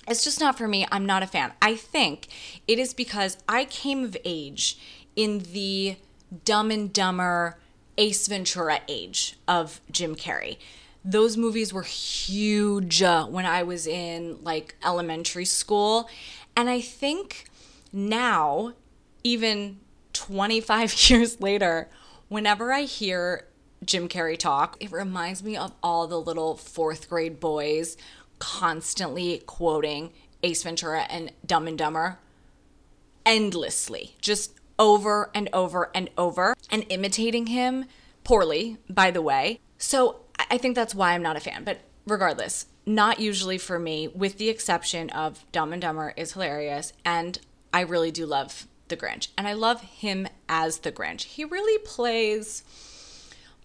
It's 0.07 0.23
just 0.23 0.39
not 0.39 0.59
for 0.59 0.67
me. 0.67 0.85
I'm 0.91 1.07
not 1.07 1.23
a 1.23 1.27
fan. 1.27 1.53
I 1.59 1.75
think 1.75 2.27
it 2.67 2.77
is 2.77 2.93
because 2.93 3.37
I 3.49 3.65
came 3.65 4.03
of 4.03 4.15
age 4.25 4.77
in 5.15 5.39
the 5.39 5.95
Dumb 6.45 6.69
and 6.69 6.93
Dumber 6.93 7.57
Ace 8.01 8.27
Ventura 8.27 8.81
age 8.87 9.37
of 9.47 9.79
Jim 9.91 10.15
Carrey. 10.15 10.57
Those 11.05 11.37
movies 11.37 11.71
were 11.71 11.83
huge 11.83 13.03
uh, 13.03 13.27
when 13.27 13.45
I 13.45 13.61
was 13.61 13.85
in 13.85 14.39
like 14.41 14.73
elementary 14.83 15.45
school. 15.45 16.09
And 16.55 16.67
I 16.67 16.81
think 16.81 17.45
now, 17.93 18.73
even 19.23 19.79
25 20.13 21.09
years 21.11 21.39
later, 21.39 21.89
whenever 22.27 22.73
I 22.73 22.81
hear 22.81 23.45
Jim 23.85 24.09
Carrey 24.09 24.37
talk, 24.37 24.77
it 24.79 24.91
reminds 24.91 25.43
me 25.43 25.55
of 25.55 25.71
all 25.83 26.07
the 26.07 26.19
little 26.19 26.57
fourth 26.57 27.07
grade 27.07 27.39
boys 27.39 27.97
constantly 28.39 29.43
quoting 29.45 30.11
Ace 30.41 30.63
Ventura 30.63 31.01
and 31.01 31.31
Dumb 31.45 31.67
and 31.67 31.77
Dumber 31.77 32.17
endlessly, 33.27 34.15
just 34.19 34.53
over 34.77 35.29
and 35.33 35.49
over 35.53 35.89
and 35.93 36.09
over 36.17 36.55
and 36.69 36.85
imitating 36.89 37.47
him 37.47 37.85
poorly, 38.23 38.77
by 38.89 39.11
the 39.11 39.21
way. 39.21 39.59
So 39.77 40.21
I 40.49 40.57
think 40.57 40.75
that's 40.75 40.95
why 40.95 41.13
I'm 41.13 41.21
not 41.21 41.37
a 41.37 41.41
fan. 41.41 41.63
But 41.63 41.81
regardless, 42.05 42.67
not 42.85 43.19
usually 43.19 43.57
for 43.57 43.79
me, 43.79 44.07
with 44.07 44.37
the 44.37 44.49
exception 44.49 45.09
of 45.11 45.45
Dumb 45.51 45.73
and 45.73 45.81
Dumber 45.81 46.13
is 46.17 46.33
hilarious. 46.33 46.93
And 47.05 47.39
I 47.73 47.81
really 47.81 48.11
do 48.11 48.25
love 48.25 48.67
the 48.87 48.97
Grinch. 48.97 49.29
And 49.37 49.47
I 49.47 49.53
love 49.53 49.81
him 49.81 50.27
as 50.49 50.79
the 50.79 50.91
Grinch. 50.91 51.23
He 51.23 51.45
really 51.45 51.77
plays 51.79 52.63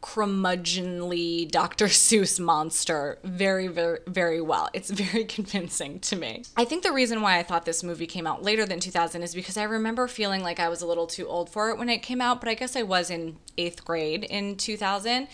curmudgeonly 0.07 1.51
Dr. 1.51 1.87
Seuss 1.87 2.39
monster 2.39 3.19
very, 3.25 3.67
very, 3.67 3.99
very 4.07 4.41
well. 4.41 4.71
It's 4.73 4.89
very 4.89 5.25
convincing 5.39 5.99
to 6.01 6.15
me. 6.15 6.45
I 6.57 6.65
think 6.65 6.85
the 6.85 6.93
reason 6.93 7.23
why 7.23 7.39
I 7.39 7.43
thought 7.43 7.65
this 7.65 7.83
movie 7.83 8.07
came 8.07 8.25
out 8.25 8.43
later 8.43 8.65
than 8.65 8.79
2000 8.79 9.23
is 9.23 9.35
because 9.35 9.57
I 9.57 9.65
remember 9.65 10.07
feeling 10.07 10.43
like 10.43 10.61
I 10.61 10.69
was 10.69 10.81
a 10.81 10.87
little 10.87 11.09
too 11.09 11.27
old 11.27 11.51
for 11.51 11.71
it 11.71 11.79
when 11.79 11.89
it 11.89 11.99
came 11.99 12.21
out, 12.21 12.41
but 12.41 12.49
I 12.49 12.55
guess 12.55 12.77
I 12.77 12.85
was 12.85 13.11
in 13.11 13.39
eighth 13.59 13.85
grade 13.85 14.23
in 14.23 14.57
2000. 14.57 15.27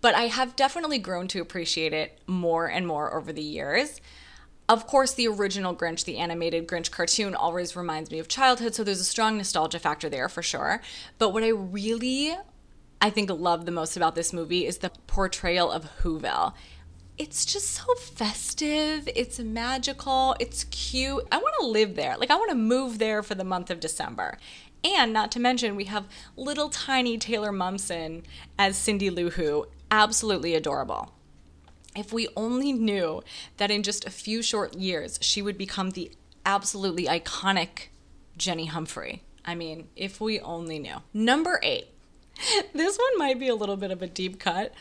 But 0.00 0.14
I 0.14 0.28
have 0.28 0.54
definitely 0.54 0.98
grown 0.98 1.26
to 1.28 1.40
appreciate 1.40 1.92
it 1.92 2.18
more 2.28 2.66
and 2.66 2.86
more 2.86 3.12
over 3.12 3.32
the 3.32 3.42
years. 3.42 4.00
Of 4.68 4.86
course, 4.86 5.14
the 5.14 5.26
original 5.26 5.74
Grinch, 5.74 6.04
the 6.04 6.18
animated 6.18 6.68
Grinch 6.68 6.92
cartoon, 6.92 7.34
always 7.34 7.74
reminds 7.74 8.12
me 8.12 8.20
of 8.20 8.28
childhood, 8.28 8.74
so 8.74 8.84
there's 8.84 9.00
a 9.00 9.04
strong 9.04 9.36
nostalgia 9.36 9.80
factor 9.80 10.08
there 10.08 10.28
for 10.28 10.42
sure. 10.42 10.80
But 11.18 11.30
what 11.30 11.42
I 11.42 11.48
really 11.48 12.36
I 13.02 13.10
think 13.10 13.28
love 13.30 13.66
the 13.66 13.72
most 13.72 13.96
about 13.96 14.14
this 14.14 14.32
movie 14.32 14.64
is 14.64 14.78
the 14.78 14.92
portrayal 15.08 15.72
of 15.72 15.84
Whoville. 16.02 16.54
It's 17.18 17.44
just 17.44 17.70
so 17.70 17.92
festive, 17.96 19.08
it's 19.16 19.40
magical, 19.40 20.36
it's 20.38 20.62
cute. 20.64 21.26
I 21.32 21.38
want 21.38 21.54
to 21.58 21.66
live 21.66 21.96
there. 21.96 22.16
Like 22.16 22.30
I 22.30 22.36
want 22.36 22.50
to 22.50 22.56
move 22.56 23.00
there 23.00 23.24
for 23.24 23.34
the 23.34 23.42
month 23.42 23.70
of 23.70 23.80
December. 23.80 24.38
And 24.84 25.12
not 25.12 25.32
to 25.32 25.40
mention, 25.40 25.74
we 25.74 25.86
have 25.86 26.06
little 26.36 26.68
tiny 26.68 27.18
Taylor 27.18 27.50
Momsen 27.50 28.22
as 28.56 28.76
Cindy 28.76 29.10
Lou 29.10 29.30
Who, 29.30 29.66
absolutely 29.90 30.54
adorable. 30.54 31.12
If 31.96 32.12
we 32.12 32.28
only 32.36 32.72
knew 32.72 33.22
that 33.56 33.72
in 33.72 33.82
just 33.82 34.06
a 34.06 34.10
few 34.10 34.42
short 34.42 34.74
years 34.74 35.18
she 35.20 35.42
would 35.42 35.58
become 35.58 35.90
the 35.90 36.12
absolutely 36.46 37.06
iconic 37.06 37.88
Jenny 38.36 38.66
Humphrey. 38.66 39.24
I 39.44 39.56
mean, 39.56 39.88
if 39.96 40.20
we 40.20 40.38
only 40.38 40.78
knew. 40.78 40.98
Number 41.12 41.58
eight, 41.64 41.88
this 42.72 42.98
one 42.98 43.18
might 43.18 43.38
be 43.38 43.48
a 43.48 43.54
little 43.54 43.76
bit 43.76 43.90
of 43.90 44.02
a 44.02 44.06
deep 44.06 44.38
cut. 44.38 44.72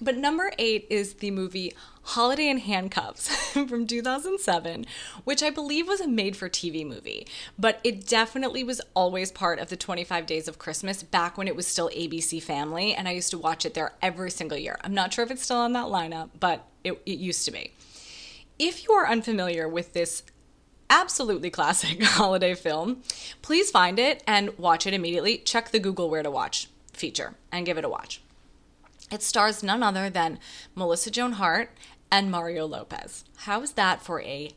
But 0.00 0.16
number 0.16 0.50
eight 0.58 0.86
is 0.90 1.14
the 1.14 1.30
movie 1.30 1.72
Holiday 2.02 2.48
in 2.48 2.58
Handcuffs 2.58 3.28
from 3.52 3.86
2007, 3.86 4.86
which 5.22 5.42
I 5.42 5.50
believe 5.50 5.86
was 5.86 6.00
a 6.00 6.08
made 6.08 6.36
for 6.36 6.48
TV 6.48 6.86
movie. 6.86 7.26
But 7.58 7.80
it 7.84 8.06
definitely 8.06 8.64
was 8.64 8.80
always 8.94 9.30
part 9.30 9.58
of 9.58 9.68
the 9.68 9.76
25 9.76 10.26
Days 10.26 10.48
of 10.48 10.58
Christmas 10.58 11.02
back 11.02 11.38
when 11.38 11.48
it 11.48 11.56
was 11.56 11.66
still 11.66 11.90
ABC 11.90 12.42
Family. 12.42 12.92
And 12.92 13.06
I 13.06 13.12
used 13.12 13.30
to 13.30 13.38
watch 13.38 13.64
it 13.64 13.74
there 13.74 13.92
every 14.02 14.30
single 14.30 14.58
year. 14.58 14.78
I'm 14.82 14.94
not 14.94 15.12
sure 15.12 15.24
if 15.24 15.30
it's 15.30 15.44
still 15.44 15.58
on 15.58 15.72
that 15.74 15.86
lineup, 15.86 16.30
but 16.38 16.66
it, 16.82 17.00
it 17.06 17.18
used 17.18 17.44
to 17.46 17.52
be. 17.52 17.72
If 18.58 18.84
you 18.84 18.92
are 18.92 19.08
unfamiliar 19.08 19.68
with 19.68 19.92
this 19.92 20.24
absolutely 20.90 21.50
classic 21.50 22.02
holiday 22.02 22.54
film, 22.54 23.02
please 23.42 23.70
find 23.70 23.98
it 23.98 24.22
and 24.26 24.56
watch 24.58 24.86
it 24.86 24.92
immediately. 24.92 25.38
Check 25.38 25.70
the 25.70 25.78
Google 25.78 26.10
where 26.10 26.22
to 26.22 26.30
watch 26.30 26.68
feature 26.96 27.34
and 27.52 27.66
give 27.66 27.78
it 27.78 27.84
a 27.84 27.88
watch. 27.88 28.20
It 29.10 29.22
stars 29.22 29.62
none 29.62 29.82
other 29.82 30.08
than 30.10 30.38
Melissa 30.74 31.10
Joan 31.10 31.32
Hart 31.32 31.70
and 32.10 32.30
Mario 32.30 32.66
Lopez. 32.66 33.24
How 33.38 33.62
is 33.62 33.72
that 33.72 34.02
for 34.02 34.20
a 34.22 34.50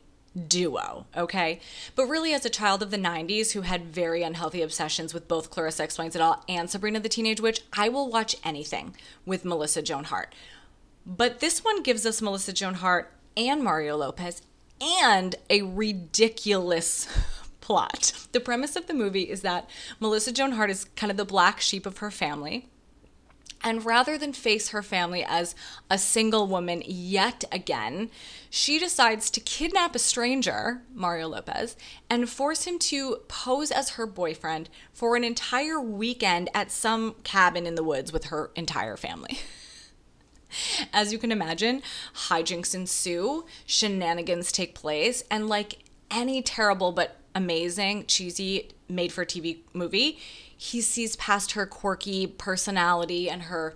duo, 0.46 1.06
okay? 1.16 1.60
But 1.94 2.06
really, 2.06 2.32
as 2.32 2.44
a 2.44 2.50
child 2.50 2.82
of 2.82 2.90
the 2.90 2.96
90s 2.96 3.52
who 3.52 3.62
had 3.62 3.86
very 3.86 4.22
unhealthy 4.22 4.62
obsessions 4.62 5.12
with 5.12 5.28
both 5.28 5.50
Clarissa 5.50 5.84
Explains 5.84 6.14
It 6.14 6.22
All 6.22 6.44
and 6.48 6.70
Sabrina 6.70 7.00
the 7.00 7.08
Teenage 7.08 7.40
Witch, 7.40 7.62
I 7.72 7.88
will 7.88 8.08
watch 8.10 8.36
anything 8.44 8.94
with 9.26 9.44
Melissa 9.44 9.82
Joan 9.82 10.04
Hart. 10.04 10.34
But 11.04 11.40
this 11.40 11.64
one 11.64 11.82
gives 11.82 12.06
us 12.06 12.22
Melissa 12.22 12.52
Joan 12.52 12.74
Hart 12.74 13.12
and 13.36 13.62
Mario 13.62 13.96
Lopez 13.96 14.42
and 14.80 15.34
a 15.50 15.62
ridiculous 15.62 17.08
plot. 17.68 18.12
The 18.32 18.40
premise 18.40 18.76
of 18.76 18.86
the 18.86 18.94
movie 18.94 19.30
is 19.30 19.40
that 19.40 19.68
Melissa 20.00 20.32
Joan 20.32 20.52
Hart 20.52 20.70
is 20.70 20.84
kind 20.96 21.10
of 21.10 21.16
the 21.16 21.24
black 21.24 21.60
sheep 21.60 21.86
of 21.86 21.98
her 21.98 22.10
family. 22.10 22.68
And 23.64 23.84
rather 23.84 24.16
than 24.16 24.32
face 24.32 24.68
her 24.68 24.82
family 24.82 25.24
as 25.24 25.54
a 25.90 25.98
single 25.98 26.46
woman 26.46 26.82
yet 26.86 27.44
again, 27.50 28.10
she 28.48 28.78
decides 28.78 29.30
to 29.30 29.40
kidnap 29.40 29.94
a 29.94 29.98
stranger, 29.98 30.82
Mario 30.94 31.28
Lopez, 31.28 31.76
and 32.08 32.28
force 32.28 32.64
him 32.64 32.78
to 32.80 33.16
pose 33.28 33.70
as 33.70 33.90
her 33.90 34.06
boyfriend 34.06 34.68
for 34.92 35.16
an 35.16 35.24
entire 35.24 35.80
weekend 35.80 36.48
at 36.54 36.70
some 36.70 37.16
cabin 37.24 37.66
in 37.66 37.74
the 37.74 37.84
woods 37.84 38.12
with 38.12 38.26
her 38.26 38.50
entire 38.54 38.96
family. 38.96 39.38
As 40.92 41.12
you 41.12 41.18
can 41.18 41.32
imagine, 41.32 41.82
hijinks 42.28 42.74
ensue, 42.74 43.44
shenanigans 43.66 44.52
take 44.52 44.74
place, 44.74 45.22
and 45.30 45.48
like 45.48 45.78
any 46.10 46.40
terrible 46.42 46.92
but 46.92 47.16
amazing, 47.38 48.04
cheesy, 48.06 48.68
made 48.88 49.12
for 49.12 49.24
TV 49.24 49.58
movie, 49.72 50.18
he 50.56 50.80
sees 50.80 51.14
past 51.16 51.52
her 51.52 51.66
quirky 51.66 52.26
personality 52.26 53.30
and 53.30 53.42
her, 53.42 53.74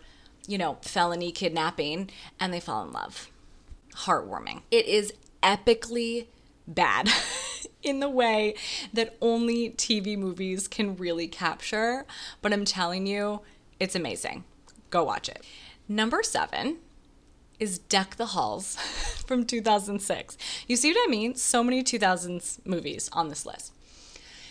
you 0.48 0.58
know, 0.58 0.78
felony 0.82 1.30
kidnapping, 1.30 2.10
and 2.40 2.52
they 2.52 2.58
fall 2.58 2.84
in 2.84 2.92
love. 2.92 3.30
Heartwarming. 3.94 4.62
It 4.70 4.86
is 4.86 5.14
epically 5.42 6.26
bad 6.66 7.08
in 7.82 8.00
the 8.00 8.10
way 8.10 8.54
that 8.92 9.16
only 9.20 9.70
TV 9.70 10.18
movies 10.18 10.66
can 10.66 10.96
really 10.96 11.28
capture, 11.28 12.04
but 12.42 12.52
I'm 12.52 12.64
telling 12.64 13.06
you, 13.06 13.42
it's 13.78 13.94
amazing. 13.94 14.42
Go 14.90 15.04
watch 15.04 15.28
it. 15.28 15.44
Number 15.88 16.22
seven 16.24 16.78
is 17.62 17.78
Deck 17.78 18.16
the 18.16 18.26
Halls 18.26 18.74
from 19.26 19.46
2006. 19.46 20.36
You 20.66 20.74
see 20.74 20.92
what 20.92 21.08
I 21.08 21.10
mean? 21.10 21.36
So 21.36 21.62
many 21.62 21.84
2000s 21.84 22.58
movies 22.66 23.08
on 23.12 23.28
this 23.28 23.46
list. 23.46 23.72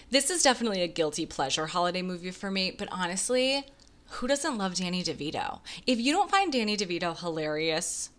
This 0.09 0.29
is 0.29 0.41
definitely 0.41 0.81
a 0.81 0.87
guilty 0.87 1.25
pleasure 1.25 1.67
holiday 1.67 2.01
movie 2.01 2.31
for 2.31 2.49
me, 2.49 2.71
but 2.71 2.87
honestly, 2.89 3.65
who 4.11 4.27
doesn't 4.27 4.57
love 4.57 4.75
Danny 4.75 5.03
DeVito? 5.03 5.59
If 5.85 5.99
you 5.99 6.13
don't 6.13 6.31
find 6.31 6.53
Danny 6.53 6.77
DeVito 6.77 7.19
hilarious, 7.19 8.11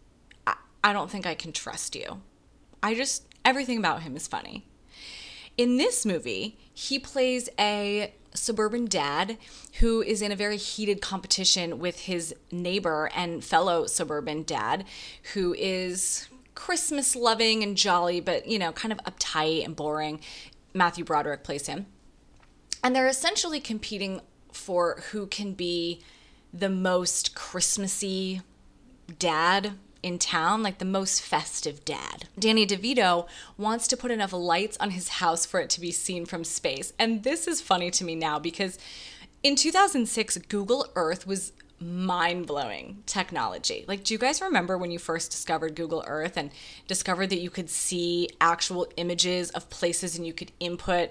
I, 0.85 0.93
don't 0.93 1.11
think 1.11 1.27
I 1.27 1.35
can 1.35 1.53
trust 1.53 1.97
you. 1.97 2.21
I 2.83 2.95
just, 2.95 3.27
everything 3.47 3.79
about 3.79 4.03
him 4.03 4.15
is 4.15 4.29
funny. 4.29 4.67
In 5.57 5.79
this 5.79 6.05
movie, 6.05 6.59
he 6.75 6.99
plays 6.99 7.49
a 7.59 8.13
suburban 8.35 8.87
dad 8.87 9.37
who 9.81 10.03
is 10.03 10.23
in 10.23 10.33
a 10.33 10.37
very 10.37 10.57
heated 10.57 11.01
competition 11.01 11.79
with 11.79 12.01
his 12.01 12.35
neighbor 12.51 13.11
and 13.15 13.45
fellow 13.45 13.87
suburban 13.87 14.43
dad 14.43 14.85
who 15.35 15.55
is 15.55 16.29
Christmas 16.55 17.17
loving 17.17 17.63
and 17.63 17.77
jolly, 17.77 18.21
but 18.21 18.47
you 18.47 18.59
know, 18.59 18.73
kind 18.73 18.93
of 18.93 18.99
uptight 19.01 19.65
and 19.65 19.75
boring. 19.75 20.21
Matthew 20.75 21.05
Broderick 21.05 21.45
plays 21.45 21.67
him. 21.67 21.87
And 22.85 22.95
they're 22.95 23.09
essentially 23.09 23.61
competing 23.61 24.21
for 24.53 25.03
who 25.11 25.27
can 25.27 25.55
be 25.55 26.03
the 26.53 26.69
most 26.69 27.35
Christmassy 27.35 28.43
dad 29.19 29.73
in 30.03 30.19
town, 30.19 30.63
like 30.63 30.79
the 30.79 30.85
most 30.85 31.23
festive 31.23 31.85
dad. 31.85 32.29
Danny 32.39 32.67
DeVito 32.67 33.27
wants 33.57 33.87
to 33.89 33.97
put 33.97 34.11
enough 34.11 34.33
lights 34.33 34.77
on 34.79 34.91
his 34.91 35.09
house 35.09 35.47
for 35.47 35.61
it 35.61 35.71
to 35.71 35.81
be 35.81 35.93
seen 35.93 36.27
from 36.27 36.45
space. 36.45 36.93
And 36.99 37.23
this 37.23 37.47
is 37.47 37.61
funny 37.61 37.91
to 37.93 38.05
me 38.05 38.15
now 38.15 38.39
because 38.39 38.79
in 39.43 39.57
2006, 39.57 40.39
Google 40.49 40.87
Earth 40.95 41.27
was 41.27 41.53
mind 41.81 42.47
blowing 42.47 43.03
technology. 43.07 43.85
Like, 43.89 44.05
do 44.05 44.15
you 44.15 44.19
guys 44.19 44.41
remember 44.41 44.79
when 44.79 44.91
you 44.91 44.99
first 44.99 45.31
discovered 45.31 45.75
Google 45.75 46.05
Earth 46.07 46.37
and 46.37 46.51
discovered 46.87 47.31
that 47.31 47.41
you 47.41 47.51
could 47.51 47.69
see 47.69 48.29
actual 48.41 48.87
images 48.97 49.51
of 49.51 49.69
places 49.69 50.17
and 50.17 50.27
you 50.27 50.33
could 50.33 50.53
input 50.61 51.11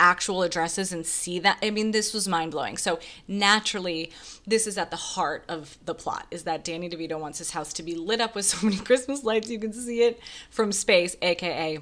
actual 0.00 0.42
addresses 0.42 0.92
and 0.92 1.06
see 1.06 1.38
that? 1.40 1.58
I 1.62 1.70
mean, 1.70 1.90
this 1.90 2.12
was 2.12 2.28
mind 2.28 2.52
blowing. 2.52 2.76
So, 2.76 2.98
naturally, 3.28 4.12
this 4.46 4.66
is 4.66 4.78
at 4.78 4.90
the 4.90 4.96
heart 4.96 5.44
of 5.48 5.78
the 5.84 5.94
plot 5.94 6.26
is 6.30 6.44
that 6.44 6.64
Danny 6.64 6.88
DeVito 6.88 7.18
wants 7.18 7.38
his 7.38 7.52
house 7.52 7.72
to 7.74 7.82
be 7.82 7.94
lit 7.94 8.20
up 8.20 8.34
with 8.34 8.44
so 8.46 8.66
many 8.66 8.78
Christmas 8.78 9.24
lights 9.24 9.50
you 9.50 9.58
can 9.58 9.72
see 9.72 10.02
it 10.02 10.20
from 10.50 10.72
space, 10.72 11.16
aka 11.22 11.78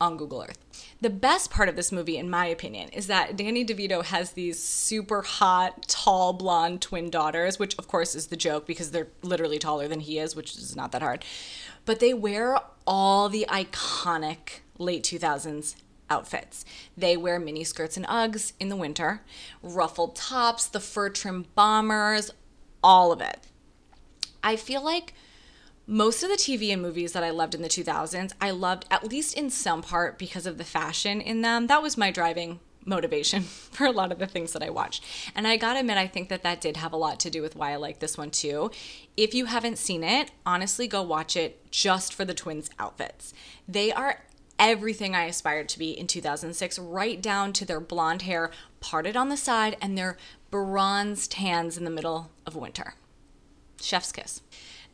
on 0.00 0.16
Google 0.16 0.42
Earth. 0.42 0.58
The 1.00 1.10
best 1.10 1.50
part 1.50 1.68
of 1.68 1.76
this 1.76 1.92
movie, 1.92 2.16
in 2.16 2.30
my 2.30 2.46
opinion, 2.46 2.88
is 2.90 3.06
that 3.08 3.36
Danny 3.36 3.64
DeVito 3.64 4.04
has 4.04 4.32
these 4.32 4.62
super 4.62 5.22
hot, 5.22 5.88
tall, 5.88 6.32
blonde 6.32 6.82
twin 6.82 7.10
daughters, 7.10 7.58
which 7.58 7.76
of 7.78 7.88
course 7.88 8.14
is 8.14 8.28
the 8.28 8.36
joke 8.36 8.66
because 8.66 8.90
they're 8.90 9.08
literally 9.22 9.58
taller 9.58 9.88
than 9.88 10.00
he 10.00 10.18
is, 10.18 10.36
which 10.36 10.56
is 10.56 10.76
not 10.76 10.92
that 10.92 11.02
hard. 11.02 11.24
But 11.84 12.00
they 12.00 12.14
wear 12.14 12.58
all 12.86 13.28
the 13.28 13.46
iconic 13.48 14.60
late 14.78 15.02
2000s 15.02 15.74
outfits. 16.10 16.64
They 16.96 17.16
wear 17.16 17.38
mini 17.38 17.64
skirts 17.64 17.96
and 17.96 18.06
Uggs 18.06 18.52
in 18.58 18.68
the 18.68 18.76
winter, 18.76 19.22
ruffled 19.62 20.16
tops, 20.16 20.66
the 20.66 20.80
fur 20.80 21.10
trim 21.10 21.46
bombers, 21.54 22.30
all 22.82 23.12
of 23.12 23.20
it. 23.20 23.46
I 24.42 24.56
feel 24.56 24.84
like 24.84 25.14
most 25.86 26.22
of 26.22 26.28
the 26.28 26.36
TV 26.36 26.72
and 26.72 26.82
movies 26.82 27.12
that 27.12 27.24
I 27.24 27.30
loved 27.30 27.54
in 27.54 27.62
the 27.62 27.68
2000s, 27.68 28.32
I 28.40 28.50
loved 28.50 28.84
at 28.90 29.08
least 29.08 29.36
in 29.36 29.50
some 29.50 29.82
part 29.82 30.18
because 30.18 30.46
of 30.46 30.58
the 30.58 30.64
fashion 30.64 31.20
in 31.20 31.40
them. 31.40 31.66
That 31.66 31.82
was 31.82 31.96
my 31.96 32.10
driving 32.10 32.60
motivation 32.84 33.42
for 33.42 33.86
a 33.86 33.90
lot 33.90 34.12
of 34.12 34.18
the 34.18 34.26
things 34.26 34.52
that 34.52 34.62
I 34.62 34.70
watched. 34.70 35.04
And 35.34 35.46
I 35.46 35.56
gotta 35.56 35.80
admit, 35.80 35.96
I 35.96 36.06
think 36.06 36.28
that 36.28 36.42
that 36.42 36.60
did 36.60 36.76
have 36.76 36.92
a 36.92 36.96
lot 36.96 37.20
to 37.20 37.30
do 37.30 37.42
with 37.42 37.56
why 37.56 37.72
I 37.72 37.76
like 37.76 38.00
this 38.00 38.18
one 38.18 38.30
too. 38.30 38.70
If 39.16 39.34
you 39.34 39.46
haven't 39.46 39.78
seen 39.78 40.04
it, 40.04 40.30
honestly, 40.44 40.86
go 40.86 41.02
watch 41.02 41.36
it 41.36 41.70
just 41.70 42.14
for 42.14 42.24
the 42.24 42.34
twins' 42.34 42.70
outfits. 42.78 43.32
They 43.66 43.92
are 43.92 44.24
everything 44.58 45.14
I 45.14 45.24
aspired 45.24 45.68
to 45.70 45.78
be 45.78 45.90
in 45.90 46.06
2006, 46.06 46.78
right 46.78 47.20
down 47.20 47.52
to 47.54 47.64
their 47.64 47.80
blonde 47.80 48.22
hair 48.22 48.50
parted 48.80 49.16
on 49.16 49.28
the 49.28 49.36
side 49.36 49.76
and 49.80 49.96
their 49.96 50.16
bronze 50.50 51.28
tans 51.28 51.76
in 51.76 51.84
the 51.84 51.90
middle 51.90 52.30
of 52.46 52.56
winter. 52.56 52.94
Chef's 53.80 54.12
kiss. 54.12 54.42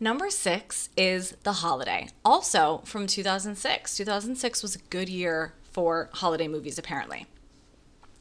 Number 0.00 0.28
six 0.28 0.90
is 0.96 1.36
The 1.44 1.52
Holiday, 1.54 2.08
also 2.24 2.82
from 2.84 3.06
2006. 3.06 3.96
2006 3.96 4.62
was 4.62 4.74
a 4.74 4.80
good 4.90 5.08
year 5.08 5.54
for 5.70 6.10
holiday 6.14 6.48
movies, 6.48 6.78
apparently. 6.78 7.26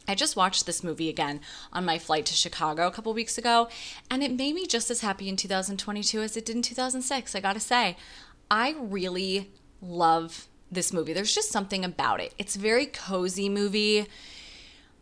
I 0.08 0.16
just 0.16 0.36
watched 0.36 0.66
this 0.66 0.84
movie 0.84 1.10
again 1.10 1.40
on 1.72 1.86
my 1.86 1.98
flight 1.98 2.26
to 2.28 2.34
Chicago 2.34 2.88
a 2.88 2.92
couple 2.92 3.14
weeks 3.14 3.38
ago, 3.38 3.70
and 4.10 4.22
it 4.22 4.34
made 4.34 4.54
me 4.54 4.68
just 4.68 4.92
as 4.92 5.02
happy 5.02 5.30
in 5.30 5.38
2022 5.38 6.22
as 6.22 6.38
it 6.38 6.46
did 6.46 6.56
in 6.58 6.62
2006. 6.62 7.36
I 7.36 7.40
gotta 7.40 7.60
say, 7.60 7.98
I 8.52 8.76
really 8.78 9.50
love 9.82 10.48
this 10.74 10.94
movie. 10.94 11.14
There's 11.14 11.34
just 11.34 11.50
something 11.50 11.86
about 11.86 12.20
it. 12.20 12.34
It's 12.38 12.56
a 12.56 12.60
very 12.60 12.86
cozy 12.86 13.50
movie. 13.50 14.08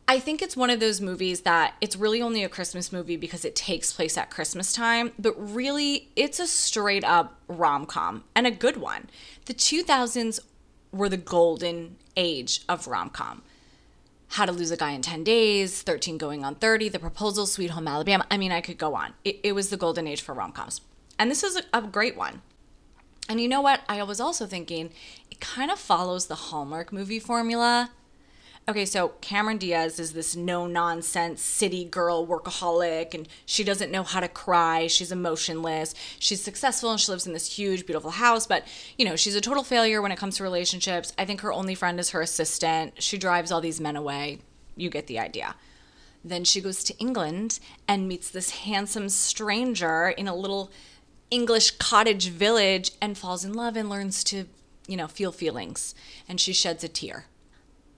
I 0.07 0.19
think 0.19 0.41
it's 0.41 0.57
one 0.57 0.69
of 0.69 0.79
those 0.79 0.99
movies 0.99 1.41
that 1.41 1.75
it's 1.79 1.95
really 1.95 2.21
only 2.21 2.43
a 2.43 2.49
Christmas 2.49 2.91
movie 2.91 3.15
because 3.15 3.45
it 3.45 3.55
takes 3.55 3.93
place 3.93 4.17
at 4.17 4.29
Christmas 4.29 4.73
time, 4.73 5.13
but 5.17 5.33
really 5.37 6.09
it's 6.15 6.39
a 6.39 6.47
straight 6.47 7.03
up 7.03 7.39
rom 7.47 7.85
com 7.85 8.23
and 8.35 8.45
a 8.45 8.51
good 8.51 8.77
one. 8.77 9.09
The 9.45 9.53
2000s 9.53 10.39
were 10.91 11.07
the 11.07 11.17
golden 11.17 11.95
age 12.17 12.61
of 12.67 12.87
rom 12.87 13.09
com. 13.09 13.43
How 14.29 14.45
to 14.45 14.51
Lose 14.51 14.71
a 14.71 14.77
Guy 14.77 14.91
in 14.91 15.01
10 15.01 15.23
Days, 15.23 15.81
13 15.81 16.17
Going 16.17 16.43
on 16.45 16.55
30, 16.55 16.89
The 16.89 16.99
Proposal, 16.99 17.45
Sweet 17.45 17.71
Home 17.71 17.87
Alabama. 17.87 18.25
I 18.31 18.37
mean, 18.37 18.51
I 18.51 18.61
could 18.61 18.77
go 18.77 18.95
on. 18.95 19.13
It, 19.25 19.39
it 19.43 19.51
was 19.53 19.69
the 19.69 19.77
golden 19.77 20.07
age 20.07 20.21
for 20.21 20.33
rom 20.33 20.53
coms. 20.53 20.81
And 21.19 21.29
this 21.29 21.43
is 21.43 21.57
a, 21.57 21.63
a 21.73 21.81
great 21.81 22.15
one. 22.15 22.41
And 23.29 23.39
you 23.39 23.47
know 23.47 23.61
what? 23.61 23.81
I 23.87 24.03
was 24.03 24.19
also 24.19 24.45
thinking 24.45 24.91
kind 25.41 25.69
of 25.69 25.79
follows 25.79 26.27
the 26.27 26.35
Hallmark 26.35 26.93
movie 26.93 27.19
formula. 27.19 27.91
Okay, 28.69 28.85
so 28.85 29.09
Cameron 29.21 29.57
Diaz 29.57 29.99
is 29.99 30.13
this 30.13 30.35
no 30.35 30.67
nonsense 30.67 31.41
city 31.41 31.83
girl 31.83 32.27
workaholic, 32.27 33.15
and 33.15 33.27
she 33.45 33.63
doesn't 33.63 33.91
know 33.91 34.03
how 34.03 34.19
to 34.19 34.27
cry. 34.27 34.85
She's 34.85 35.11
emotionless. 35.11 35.95
She's 36.19 36.43
successful 36.43 36.91
and 36.91 36.99
she 36.99 37.11
lives 37.11 37.25
in 37.25 37.33
this 37.33 37.57
huge, 37.57 37.87
beautiful 37.87 38.11
house, 38.11 38.45
but 38.45 38.65
you 38.97 39.03
know, 39.03 39.15
she's 39.15 39.35
a 39.35 39.41
total 39.41 39.63
failure 39.63 40.01
when 40.01 40.11
it 40.11 40.19
comes 40.19 40.37
to 40.37 40.43
relationships. 40.43 41.11
I 41.17 41.25
think 41.25 41.41
her 41.41 41.51
only 41.51 41.73
friend 41.73 41.99
is 41.99 42.11
her 42.11 42.21
assistant. 42.21 43.01
She 43.01 43.17
drives 43.17 43.51
all 43.51 43.61
these 43.61 43.81
men 43.81 43.95
away. 43.95 44.39
You 44.77 44.89
get 44.91 45.07
the 45.07 45.19
idea. 45.19 45.55
Then 46.23 46.43
she 46.43 46.61
goes 46.61 46.83
to 46.83 46.97
England 46.99 47.59
and 47.87 48.07
meets 48.07 48.29
this 48.29 48.51
handsome 48.51 49.09
stranger 49.09 50.09
in 50.09 50.27
a 50.27 50.35
little 50.35 50.71
English 51.31 51.71
cottage 51.71 52.29
village 52.29 52.91
and 53.01 53.17
falls 53.17 53.43
in 53.43 53.53
love 53.53 53.75
and 53.75 53.89
learns 53.89 54.23
to, 54.25 54.45
you 54.91 54.97
know, 54.97 55.07
feel 55.07 55.31
feelings. 55.31 55.95
And 56.27 56.39
she 56.39 56.51
sheds 56.51 56.83
a 56.83 56.89
tear. 56.89 57.25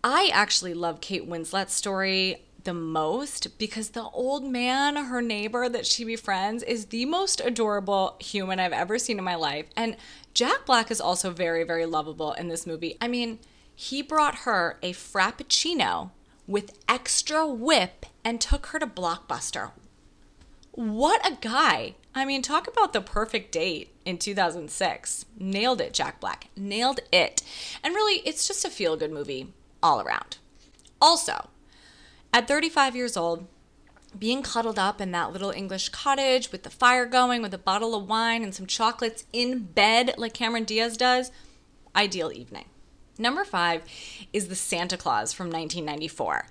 I 0.03 0.29
actually 0.31 0.73
love 0.73 1.01
Kate 1.01 1.27
Winslet's 1.27 1.73
story 1.73 2.45
the 2.63 2.73
most 2.73 3.57
because 3.57 3.89
the 3.89 4.03
old 4.03 4.45
man, 4.45 4.95
her 4.95 5.21
neighbor 5.21 5.67
that 5.67 5.85
she 5.85 6.05
befriends, 6.05 6.61
is 6.63 6.85
the 6.85 7.05
most 7.05 7.41
adorable 7.41 8.15
human 8.19 8.59
I've 8.59 8.73
ever 8.73 8.99
seen 8.99 9.17
in 9.17 9.23
my 9.23 9.35
life. 9.35 9.65
And 9.75 9.97
Jack 10.33 10.65
Black 10.65 10.91
is 10.91 11.01
also 11.01 11.31
very, 11.31 11.63
very 11.63 11.85
lovable 11.85 12.33
in 12.33 12.47
this 12.47 12.67
movie. 12.67 12.95
I 13.01 13.07
mean, 13.07 13.39
he 13.75 14.01
brought 14.01 14.39
her 14.39 14.77
a 14.81 14.93
Frappuccino 14.93 16.11
with 16.47 16.77
extra 16.87 17.47
whip 17.47 18.05
and 18.23 18.39
took 18.39 18.67
her 18.67 18.79
to 18.79 18.87
Blockbuster. 18.87 19.71
What 20.71 21.25
a 21.25 21.37
guy. 21.41 21.95
I 22.15 22.25
mean, 22.25 22.41
talk 22.41 22.67
about 22.67 22.93
the 22.93 23.01
perfect 23.01 23.51
date 23.51 23.95
in 24.05 24.17
2006. 24.17 25.25
Nailed 25.39 25.81
it, 25.81 25.93
Jack 25.93 26.19
Black. 26.19 26.49
Nailed 26.55 26.99
it. 27.11 27.41
And 27.83 27.95
really, 27.95 28.21
it's 28.25 28.47
just 28.47 28.65
a 28.65 28.69
feel 28.69 28.95
good 28.95 29.11
movie 29.11 29.51
all 29.81 29.99
around. 29.99 30.37
Also, 31.01 31.49
at 32.31 32.47
35 32.47 32.95
years 32.95 33.17
old, 33.17 33.47
being 34.17 34.43
cuddled 34.43 34.77
up 34.77 35.01
in 35.01 35.11
that 35.11 35.31
little 35.33 35.49
English 35.51 35.89
cottage 35.89 36.51
with 36.51 36.63
the 36.63 36.69
fire 36.69 37.05
going, 37.05 37.41
with 37.41 37.53
a 37.53 37.57
bottle 37.57 37.95
of 37.95 38.07
wine 38.07 38.43
and 38.43 38.53
some 38.53 38.67
chocolates 38.67 39.25
in 39.33 39.59
bed 39.59 40.13
like 40.17 40.33
Cameron 40.33 40.65
Diaz 40.65 40.97
does, 40.97 41.31
ideal 41.95 42.31
evening. 42.31 42.65
Number 43.17 43.43
five 43.43 43.83
is 44.31 44.47
The 44.47 44.55
Santa 44.55 44.97
Clause 44.97 45.33
from 45.33 45.47
1994. 45.47 46.47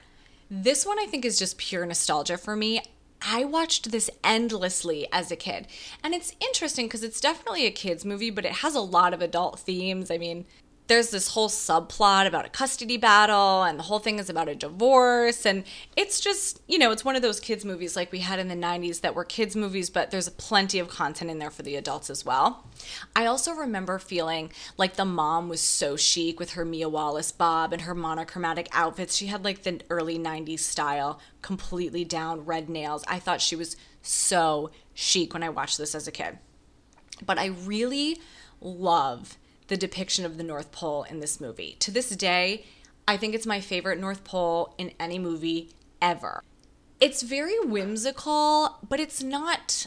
This 0.50 0.84
one 0.84 0.98
I 0.98 1.06
think 1.06 1.24
is 1.24 1.38
just 1.38 1.56
pure 1.56 1.86
nostalgia 1.86 2.36
for 2.36 2.54
me. 2.56 2.82
I 3.26 3.44
watched 3.44 3.90
this 3.90 4.10
endlessly 4.24 5.06
as 5.12 5.30
a 5.30 5.36
kid. 5.36 5.66
And 6.02 6.14
it's 6.14 6.34
interesting 6.40 6.86
because 6.86 7.02
it's 7.02 7.20
definitely 7.20 7.66
a 7.66 7.70
kids' 7.70 8.04
movie, 8.04 8.30
but 8.30 8.44
it 8.44 8.52
has 8.52 8.74
a 8.74 8.80
lot 8.80 9.14
of 9.14 9.22
adult 9.22 9.60
themes. 9.60 10.10
I 10.10 10.18
mean, 10.18 10.44
there's 10.88 11.10
this 11.10 11.28
whole 11.28 11.48
subplot 11.48 12.26
about 12.26 12.44
a 12.44 12.48
custody 12.48 12.96
battle 12.96 13.62
and 13.62 13.78
the 13.78 13.84
whole 13.84 13.98
thing 13.98 14.18
is 14.18 14.28
about 14.28 14.48
a 14.48 14.54
divorce 14.54 15.46
and 15.46 15.64
it's 15.96 16.20
just 16.20 16.60
you 16.66 16.78
know 16.78 16.90
it's 16.90 17.04
one 17.04 17.16
of 17.16 17.22
those 17.22 17.40
kids 17.40 17.64
movies 17.64 17.96
like 17.96 18.10
we 18.12 18.18
had 18.18 18.38
in 18.38 18.48
the 18.48 18.54
90s 18.54 19.00
that 19.00 19.14
were 19.14 19.24
kids 19.24 19.54
movies 19.54 19.90
but 19.90 20.10
there's 20.10 20.28
plenty 20.30 20.78
of 20.78 20.88
content 20.88 21.30
in 21.30 21.38
there 21.38 21.50
for 21.50 21.62
the 21.62 21.76
adults 21.76 22.10
as 22.10 22.24
well. 22.24 22.66
I 23.14 23.26
also 23.26 23.52
remember 23.52 23.98
feeling 23.98 24.52
like 24.76 24.96
the 24.96 25.04
mom 25.04 25.48
was 25.48 25.60
so 25.60 25.96
chic 25.96 26.40
with 26.40 26.52
her 26.52 26.64
mia 26.64 26.88
wallace 26.88 27.32
bob 27.32 27.72
and 27.72 27.82
her 27.82 27.94
monochromatic 27.94 28.68
outfits. 28.72 29.16
She 29.16 29.26
had 29.26 29.44
like 29.44 29.62
the 29.62 29.80
early 29.88 30.18
90s 30.18 30.60
style 30.60 31.20
completely 31.42 32.04
down 32.04 32.44
red 32.44 32.68
nails. 32.68 33.04
I 33.08 33.18
thought 33.18 33.40
she 33.40 33.56
was 33.56 33.76
so 34.02 34.70
chic 34.94 35.32
when 35.32 35.44
i 35.44 35.48
watched 35.48 35.78
this 35.78 35.94
as 35.94 36.08
a 36.08 36.12
kid. 36.12 36.38
But 37.24 37.38
i 37.38 37.46
really 37.46 38.20
love 38.60 39.38
the 39.72 39.76
depiction 39.78 40.26
of 40.26 40.36
the 40.36 40.44
North 40.44 40.70
Pole 40.70 41.04
in 41.04 41.20
this 41.20 41.40
movie. 41.40 41.78
To 41.78 41.90
this 41.90 42.10
day, 42.10 42.66
I 43.08 43.16
think 43.16 43.34
it's 43.34 43.46
my 43.46 43.58
favorite 43.58 43.98
North 43.98 44.22
Pole 44.22 44.74
in 44.76 44.92
any 45.00 45.18
movie 45.18 45.70
ever. 46.02 46.42
It's 47.00 47.22
very 47.22 47.58
whimsical, 47.58 48.76
but 48.86 49.00
it's 49.00 49.22
not 49.22 49.86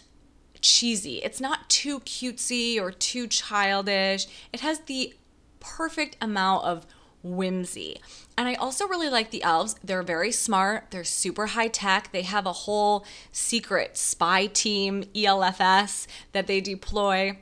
cheesy. 0.60 1.18
It's 1.18 1.40
not 1.40 1.70
too 1.70 2.00
cutesy 2.00 2.82
or 2.82 2.92
too 2.92 3.28
childish. 3.28 4.26
It 4.52 4.62
has 4.62 4.80
the 4.80 5.14
perfect 5.60 6.18
amount 6.20 6.66
of 6.66 6.88
whimsy. 7.22 8.02
And 8.36 8.48
I 8.48 8.56
also 8.56 8.88
really 8.88 9.10
like 9.10 9.30
the 9.30 9.44
elves. 9.44 9.76
They're 9.84 10.02
very 10.02 10.32
smart, 10.32 10.88
they're 10.90 11.04
super 11.04 11.46
high 11.46 11.68
tech. 11.68 12.12
They 12.12 12.24
have 12.24 12.48
a 12.48 12.54
whole 12.54 13.06
secret 13.32 13.98
spy 13.98 14.48
team, 14.48 15.04
ELFS, 15.14 16.08
that 16.32 16.48
they 16.48 16.60
deploy. 16.60 17.38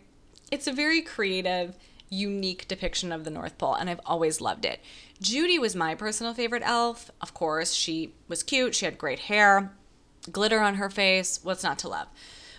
It's 0.51 0.67
a 0.67 0.73
very 0.73 1.01
creative, 1.01 1.77
unique 2.13 2.67
depiction 2.67 3.11
of 3.11 3.23
the 3.23 3.29
North 3.29 3.57
Pole, 3.57 3.75
and 3.75 3.89
I've 3.89 4.01
always 4.05 4.39
loved 4.39 4.65
it. 4.65 4.79
Judy 5.21 5.57
was 5.57 5.75
my 5.75 5.95
personal 5.95 6.33
favorite 6.33 6.63
elf. 6.65 7.11
Of 7.21 7.33
course, 7.33 7.73
she 7.73 8.13
was 8.27 8.43
cute, 8.43 8.75
she 8.75 8.85
had 8.85 8.97
great 8.97 9.19
hair, 9.19 9.71
glitter 10.31 10.59
on 10.59 10.75
her 10.75 10.89
face. 10.89 11.39
What's 11.43 11.63
not 11.63 11.79
to 11.79 11.89
love? 11.89 12.07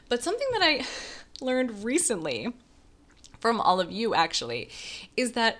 But 0.09 0.23
something 0.23 0.49
that 0.53 0.62
I 0.62 0.85
learned 1.45 1.85
recently 1.85 2.53
from 3.40 3.61
all 3.61 3.81
of 3.81 3.93
you 3.93 4.14
actually 4.14 4.71
is 5.17 5.33
that 5.33 5.59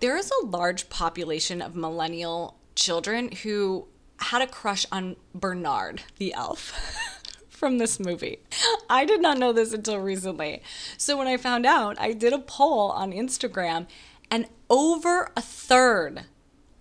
there 0.00 0.16
is 0.16 0.32
a 0.42 0.46
large 0.46 0.88
population 0.88 1.62
of 1.62 1.76
millennial 1.76 2.58
children 2.74 3.30
who 3.30 3.86
had 4.18 4.42
a 4.42 4.46
crush 4.46 4.86
on 4.90 5.16
Bernard 5.34 6.02
the 6.18 6.34
elf. 6.34 6.72
from 7.62 7.78
this 7.78 8.00
movie. 8.00 8.40
I 8.90 9.04
did 9.04 9.22
not 9.22 9.38
know 9.38 9.52
this 9.52 9.72
until 9.72 10.00
recently. 10.00 10.64
So 10.98 11.16
when 11.16 11.28
I 11.28 11.36
found 11.36 11.64
out, 11.64 11.96
I 12.00 12.12
did 12.12 12.32
a 12.32 12.40
poll 12.40 12.90
on 12.90 13.12
Instagram, 13.12 13.86
and 14.32 14.48
over 14.68 15.30
a 15.36 15.40
third 15.40 16.24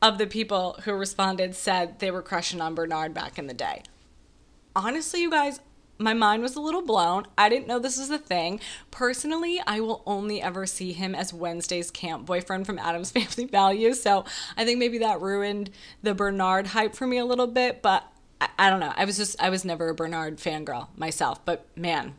of 0.02 0.18
the 0.18 0.26
people 0.26 0.80
who 0.84 0.94
responded 0.94 1.54
said 1.54 2.00
they 2.00 2.10
were 2.10 2.24
crushing 2.24 2.62
on 2.62 2.74
Bernard 2.74 3.14
back 3.14 3.38
in 3.38 3.46
the 3.46 3.54
day. 3.54 3.84
Honestly, 4.76 5.22
you 5.22 5.30
guys, 5.30 5.60
my 6.00 6.16
mind 6.16 6.42
was 6.42 6.56
a 6.56 6.62
little 6.62 6.82
blown. 6.82 7.28
I 7.38 7.48
didn't 7.48 7.68
know 7.68 7.78
this 7.78 8.00
was 8.00 8.10
a 8.10 8.18
thing. 8.18 8.60
Personally, 8.90 9.62
I 9.68 9.82
will 9.82 10.02
only 10.08 10.42
ever 10.42 10.66
see 10.66 10.94
him 10.94 11.14
as 11.14 11.32
Wednesday's 11.32 11.92
camp 11.92 12.26
boyfriend 12.26 12.66
from 12.66 12.80
Addams 12.80 13.12
Family 13.12 13.46
Values. 13.46 14.02
So 14.02 14.26
I 14.58 14.66
think 14.66 14.80
maybe 14.80 14.98
that 14.98 15.22
ruined 15.22 15.70
the 16.02 16.16
Bernard 16.16 16.68
hype 16.68 16.96
for 16.96 17.06
me 17.06 17.20
a 17.20 17.26
little 17.26 17.46
bit. 17.46 17.84
But 17.84 18.11
I, 18.42 18.50
I 18.60 18.70
don't 18.70 18.82
know. 18.82 18.94
I 18.96 19.06
was 19.06 19.16
just, 19.16 19.42
I 19.42 19.50
was 19.50 19.64
never 19.64 19.88
a 19.90 19.96
Bernard 19.96 20.38
fangirl 20.38 20.88
myself. 20.98 21.46
But 21.46 21.66
man, 21.78 22.16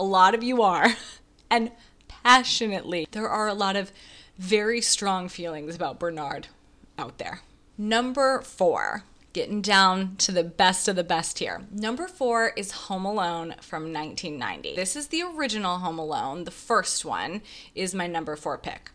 a 0.00 0.04
lot 0.04 0.34
of 0.34 0.42
you 0.42 0.62
are. 0.62 0.88
and 1.50 1.70
passionately. 2.08 3.06
There 3.10 3.28
are 3.28 3.46
a 3.46 3.54
lot 3.54 3.76
of 3.76 3.92
very 4.38 4.80
strong 4.80 5.28
feelings 5.28 5.76
about 5.76 6.00
Bernard 6.00 6.48
out 6.98 7.18
there. 7.18 7.42
Number 7.76 8.40
four 8.40 9.04
getting 9.32 9.60
down 9.60 10.16
to 10.16 10.32
the 10.32 10.42
best 10.42 10.88
of 10.88 10.96
the 10.96 11.04
best 11.04 11.38
here. 11.38 11.62
Number 11.70 12.08
four 12.08 12.52
is 12.56 12.72
Home 12.72 13.04
Alone 13.04 13.54
from 13.60 13.92
1990. 13.92 14.74
This 14.74 14.96
is 14.96 15.08
the 15.08 15.22
original 15.22 15.78
Home 15.78 15.98
Alone. 15.98 16.44
The 16.44 16.50
first 16.50 17.04
one 17.04 17.42
is 17.74 17.94
my 17.94 18.06
number 18.06 18.34
four 18.36 18.58
pick. 18.58 18.90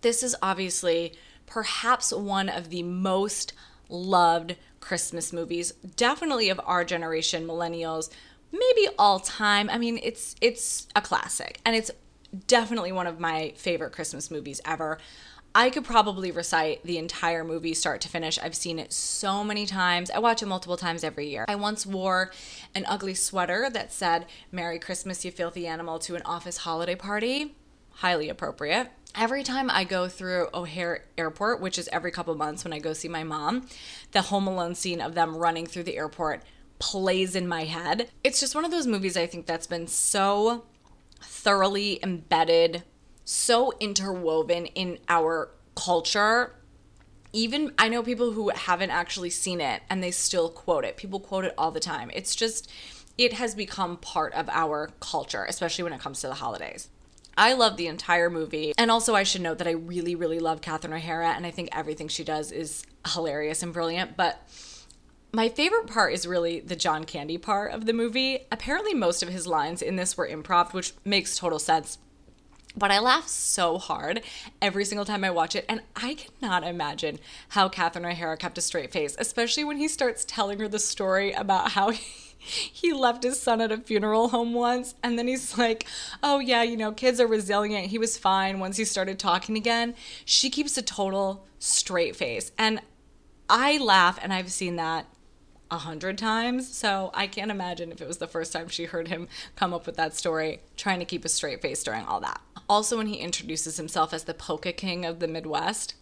This 0.00 0.22
is 0.22 0.36
obviously 0.40 1.14
perhaps 1.46 2.12
one 2.12 2.48
of 2.48 2.70
the 2.70 2.84
most 2.84 3.52
loved 3.88 4.56
Christmas 4.88 5.34
movies, 5.34 5.72
definitely 5.96 6.48
of 6.48 6.58
our 6.64 6.82
generation, 6.82 7.46
millennials, 7.46 8.08
maybe 8.50 8.88
all 8.98 9.20
time. 9.20 9.68
I 9.68 9.76
mean, 9.76 10.00
it's 10.02 10.34
it's 10.40 10.88
a 10.96 11.02
classic 11.02 11.60
and 11.66 11.76
it's 11.76 11.90
definitely 12.46 12.90
one 12.90 13.06
of 13.06 13.20
my 13.20 13.52
favorite 13.54 13.92
Christmas 13.92 14.30
movies 14.30 14.62
ever. 14.64 14.98
I 15.54 15.68
could 15.68 15.84
probably 15.84 16.30
recite 16.30 16.82
the 16.84 16.96
entire 16.96 17.44
movie 17.44 17.74
start 17.74 18.00
to 18.02 18.08
finish. 18.08 18.38
I've 18.38 18.54
seen 18.54 18.78
it 18.78 18.92
so 18.94 19.44
many 19.44 19.66
times. 19.66 20.10
I 20.10 20.20
watch 20.20 20.42
it 20.42 20.46
multiple 20.46 20.78
times 20.78 21.04
every 21.04 21.28
year. 21.28 21.44
I 21.48 21.56
once 21.56 21.84
wore 21.84 22.32
an 22.74 22.84
ugly 22.86 23.14
sweater 23.14 23.68
that 23.70 23.92
said, 23.92 24.24
Merry 24.50 24.78
Christmas, 24.78 25.22
you 25.24 25.30
filthy 25.30 25.66
animal, 25.66 25.98
to 26.00 26.16
an 26.16 26.22
office 26.24 26.58
holiday 26.58 26.94
party. 26.94 27.56
Highly 27.98 28.28
appropriate. 28.28 28.90
Every 29.14 29.42
time 29.42 29.70
I 29.70 29.84
go 29.84 30.08
through 30.08 30.48
O'Hare 30.54 31.04
Airport, 31.16 31.60
which 31.60 31.78
is 31.78 31.88
every 31.92 32.10
couple 32.10 32.34
months 32.34 32.62
when 32.62 32.72
I 32.72 32.78
go 32.78 32.92
see 32.92 33.08
my 33.08 33.24
mom, 33.24 33.66
the 34.12 34.22
Home 34.22 34.46
Alone 34.46 34.74
scene 34.74 35.00
of 35.00 35.14
them 35.14 35.36
running 35.36 35.66
through 35.66 35.82
the 35.84 35.96
airport 35.96 36.42
plays 36.78 37.34
in 37.34 37.48
my 37.48 37.64
head. 37.64 38.10
It's 38.22 38.38
just 38.38 38.54
one 38.54 38.64
of 38.64 38.70
those 38.70 38.86
movies 38.86 39.16
I 39.16 39.26
think 39.26 39.46
that's 39.46 39.66
been 39.66 39.88
so 39.88 40.64
thoroughly 41.20 41.98
embedded 42.02 42.84
so 43.28 43.72
interwoven 43.78 44.64
in 44.66 44.98
our 45.08 45.50
culture. 45.74 46.54
Even 47.34 47.74
I 47.76 47.90
know 47.90 48.02
people 48.02 48.32
who 48.32 48.48
haven't 48.48 48.90
actually 48.90 49.28
seen 49.28 49.60
it 49.60 49.82
and 49.90 50.02
they 50.02 50.10
still 50.10 50.48
quote 50.48 50.86
it. 50.86 50.96
People 50.96 51.20
quote 51.20 51.44
it 51.44 51.52
all 51.58 51.70
the 51.70 51.78
time. 51.78 52.10
It's 52.14 52.34
just, 52.34 52.70
it 53.18 53.34
has 53.34 53.54
become 53.54 53.98
part 53.98 54.32
of 54.32 54.48
our 54.48 54.90
culture, 55.00 55.44
especially 55.46 55.84
when 55.84 55.92
it 55.92 56.00
comes 56.00 56.20
to 56.20 56.28
the 56.28 56.34
holidays. 56.34 56.88
I 57.38 57.52
love 57.52 57.76
the 57.76 57.86
entire 57.86 58.28
movie. 58.28 58.74
And 58.76 58.90
also, 58.90 59.14
I 59.14 59.22
should 59.22 59.40
note 59.40 59.58
that 59.58 59.68
I 59.68 59.72
really, 59.72 60.14
really 60.14 60.40
love 60.40 60.60
Catherine 60.60 60.92
O'Hara, 60.92 61.30
and 61.30 61.46
I 61.46 61.50
think 61.50 61.68
everything 61.72 62.08
she 62.08 62.24
does 62.24 62.50
is 62.50 62.84
hilarious 63.14 63.62
and 63.62 63.72
brilliant. 63.72 64.16
But 64.16 64.42
my 65.32 65.48
favorite 65.48 65.86
part 65.86 66.12
is 66.12 66.26
really 66.26 66.60
the 66.60 66.76
John 66.76 67.04
Candy 67.04 67.38
part 67.38 67.72
of 67.72 67.86
the 67.86 67.92
movie. 67.92 68.40
Apparently, 68.50 68.92
most 68.92 69.22
of 69.22 69.28
his 69.28 69.46
lines 69.46 69.80
in 69.80 69.96
this 69.96 70.16
were 70.16 70.28
improv, 70.28 70.72
which 70.72 70.92
makes 71.04 71.38
total 71.38 71.60
sense 71.60 71.98
but 72.76 72.90
I 72.90 73.00
laugh 73.00 73.26
so 73.28 73.78
hard 73.78 74.22
every 74.62 74.84
single 74.84 75.04
time 75.04 75.24
I 75.24 75.30
watch 75.30 75.56
it. 75.56 75.64
And 75.68 75.82
I 75.96 76.14
cannot 76.14 76.64
imagine 76.64 77.18
how 77.48 77.68
Catherine 77.68 78.04
O'Hara 78.04 78.36
kept 78.36 78.58
a 78.58 78.60
straight 78.60 78.92
face, 78.92 79.16
especially 79.18 79.64
when 79.64 79.78
he 79.78 79.88
starts 79.88 80.24
telling 80.24 80.60
her 80.60 80.68
the 80.68 80.78
story 80.78 81.32
about 81.32 81.72
how 81.72 81.90
he, 81.90 82.27
he 82.48 82.92
left 82.92 83.24
his 83.24 83.40
son 83.40 83.60
at 83.60 83.72
a 83.72 83.78
funeral 83.78 84.28
home 84.28 84.54
once. 84.54 84.94
And 85.02 85.18
then 85.18 85.28
he's 85.28 85.58
like, 85.58 85.86
oh, 86.22 86.38
yeah, 86.38 86.62
you 86.62 86.76
know, 86.76 86.92
kids 86.92 87.20
are 87.20 87.26
resilient. 87.26 87.88
He 87.88 87.98
was 87.98 88.16
fine 88.16 88.60
once 88.60 88.76
he 88.76 88.84
started 88.84 89.18
talking 89.18 89.56
again. 89.56 89.94
She 90.24 90.50
keeps 90.50 90.76
a 90.78 90.82
total 90.82 91.46
straight 91.58 92.16
face. 92.16 92.52
And 92.58 92.80
I 93.48 93.78
laugh, 93.78 94.18
and 94.22 94.32
I've 94.32 94.52
seen 94.52 94.76
that 94.76 95.06
a 95.70 95.78
hundred 95.78 96.18
times. 96.18 96.68
So 96.68 97.10
I 97.14 97.26
can't 97.26 97.50
imagine 97.50 97.92
if 97.92 98.00
it 98.00 98.08
was 98.08 98.18
the 98.18 98.26
first 98.26 98.52
time 98.52 98.68
she 98.68 98.84
heard 98.84 99.08
him 99.08 99.28
come 99.56 99.74
up 99.74 99.86
with 99.86 99.96
that 99.96 100.16
story, 100.16 100.60
trying 100.76 100.98
to 101.00 101.04
keep 101.04 101.24
a 101.24 101.28
straight 101.28 101.60
face 101.60 101.82
during 101.82 102.04
all 102.04 102.20
that. 102.20 102.40
Also, 102.68 102.96
when 102.96 103.06
he 103.06 103.16
introduces 103.16 103.76
himself 103.76 104.12
as 104.12 104.24
the 104.24 104.34
Polka 104.34 104.72
King 104.72 105.04
of 105.04 105.20
the 105.20 105.28
Midwest, 105.28 105.94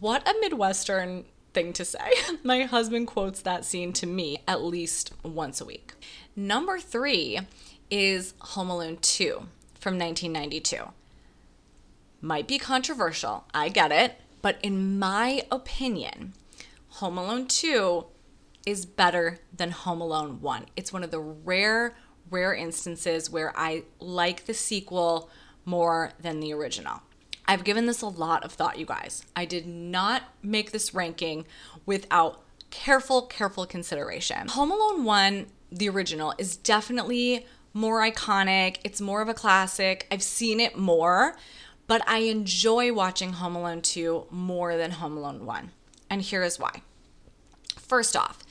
what 0.00 0.26
a 0.28 0.34
Midwestern 0.40 1.24
thing 1.56 1.72
to 1.72 1.86
say. 1.86 2.12
My 2.44 2.64
husband 2.64 3.06
quotes 3.06 3.40
that 3.40 3.64
scene 3.64 3.94
to 3.94 4.06
me 4.06 4.42
at 4.46 4.62
least 4.62 5.14
once 5.22 5.58
a 5.58 5.64
week. 5.64 5.94
Number 6.36 6.78
three 6.78 7.40
is 7.90 8.34
Home 8.40 8.68
Alone 8.68 8.98
2 9.00 9.30
from 9.80 9.98
1992. 9.98 10.92
Might 12.20 12.46
be 12.46 12.58
controversial, 12.58 13.44
I 13.54 13.70
get 13.70 13.90
it, 13.90 14.20
but 14.42 14.58
in 14.62 14.98
my 14.98 15.44
opinion, 15.50 16.34
Home 17.00 17.16
Alone 17.16 17.46
2 17.46 18.04
is 18.66 18.84
better 18.84 19.38
than 19.50 19.70
Home 19.70 20.02
Alone 20.02 20.42
1. 20.42 20.66
It's 20.76 20.92
one 20.92 21.02
of 21.02 21.10
the 21.10 21.20
rare, 21.20 21.96
rare 22.30 22.52
instances 22.52 23.30
where 23.30 23.54
I 23.56 23.84
like 23.98 24.44
the 24.44 24.52
sequel 24.52 25.30
more 25.64 26.12
than 26.20 26.40
the 26.40 26.52
original. 26.52 27.00
I've 27.48 27.64
given 27.64 27.86
this 27.86 28.02
a 28.02 28.08
lot 28.08 28.44
of 28.44 28.52
thought, 28.52 28.78
you 28.78 28.86
guys. 28.86 29.24
I 29.34 29.44
did 29.44 29.66
not 29.66 30.22
make 30.42 30.72
this 30.72 30.94
ranking 30.94 31.46
without 31.84 32.42
careful, 32.70 33.22
careful 33.22 33.66
consideration. 33.66 34.48
Home 34.48 34.72
Alone 34.72 35.04
1, 35.04 35.46
the 35.70 35.88
original, 35.88 36.34
is 36.38 36.56
definitely 36.56 37.46
more 37.72 38.00
iconic. 38.00 38.78
It's 38.84 39.00
more 39.00 39.22
of 39.22 39.28
a 39.28 39.34
classic. 39.34 40.06
I've 40.10 40.22
seen 40.22 40.60
it 40.60 40.76
more, 40.76 41.36
but 41.86 42.02
I 42.08 42.18
enjoy 42.18 42.92
watching 42.92 43.34
Home 43.34 43.54
Alone 43.54 43.82
2 43.82 44.26
more 44.30 44.76
than 44.76 44.92
Home 44.92 45.16
Alone 45.16 45.46
1. 45.46 45.70
And 46.10 46.22
here 46.22 46.42
is 46.42 46.58
why. 46.58 46.82
First 47.76 48.16
off, 48.16 48.42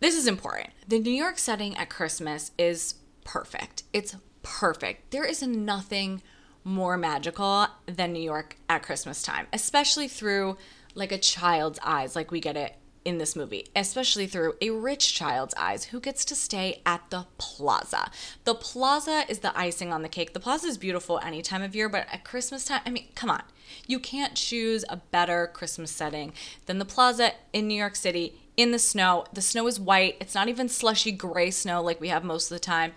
this 0.00 0.16
is 0.16 0.26
important. 0.26 0.70
The 0.86 0.98
New 0.98 1.12
York 1.12 1.38
setting 1.38 1.76
at 1.76 1.88
Christmas 1.88 2.50
is 2.58 2.96
perfect. 3.24 3.84
It's 3.92 4.16
perfect. 4.42 5.10
There 5.10 5.24
is 5.24 5.42
nothing 5.42 6.22
more 6.64 6.96
magical 6.96 7.66
than 7.86 8.12
New 8.12 8.22
York 8.22 8.56
at 8.68 8.82
Christmas 8.82 9.22
time, 9.22 9.46
especially 9.52 10.08
through 10.08 10.56
like 10.94 11.12
a 11.12 11.18
child's 11.18 11.78
eyes, 11.82 12.16
like 12.16 12.30
we 12.30 12.40
get 12.40 12.56
it 12.56 12.76
in 13.04 13.18
this 13.18 13.34
movie, 13.34 13.66
especially 13.74 14.26
through 14.26 14.54
a 14.60 14.70
rich 14.70 15.14
child's 15.14 15.54
eyes 15.56 15.84
who 15.84 16.00
gets 16.00 16.24
to 16.26 16.34
stay 16.34 16.82
at 16.84 17.02
the 17.10 17.26
plaza. 17.38 18.10
The 18.44 18.54
plaza 18.54 19.24
is 19.28 19.38
the 19.38 19.58
icing 19.58 19.92
on 19.92 20.02
the 20.02 20.08
cake. 20.08 20.34
The 20.34 20.40
plaza 20.40 20.66
is 20.66 20.76
beautiful 20.76 21.18
any 21.22 21.40
time 21.40 21.62
of 21.62 21.74
year, 21.74 21.88
but 21.88 22.06
at 22.12 22.24
Christmas 22.24 22.66
time, 22.66 22.82
I 22.84 22.90
mean, 22.90 23.08
come 23.14 23.30
on. 23.30 23.42
You 23.86 23.98
can't 24.00 24.34
choose 24.34 24.84
a 24.88 24.96
better 24.96 25.50
Christmas 25.52 25.90
setting 25.90 26.32
than 26.66 26.78
the 26.78 26.84
plaza 26.84 27.32
in 27.52 27.68
New 27.68 27.74
York 27.74 27.96
City 27.96 28.34
in 28.56 28.72
the 28.72 28.78
snow. 28.78 29.24
The 29.32 29.42
snow 29.42 29.66
is 29.66 29.80
white. 29.80 30.16
It's 30.20 30.34
not 30.34 30.48
even 30.48 30.68
slushy 30.68 31.12
gray 31.12 31.50
snow 31.50 31.82
like 31.82 32.00
we 32.00 32.08
have 32.08 32.24
most 32.24 32.50
of 32.50 32.56
the 32.56 32.60
time. 32.60 32.92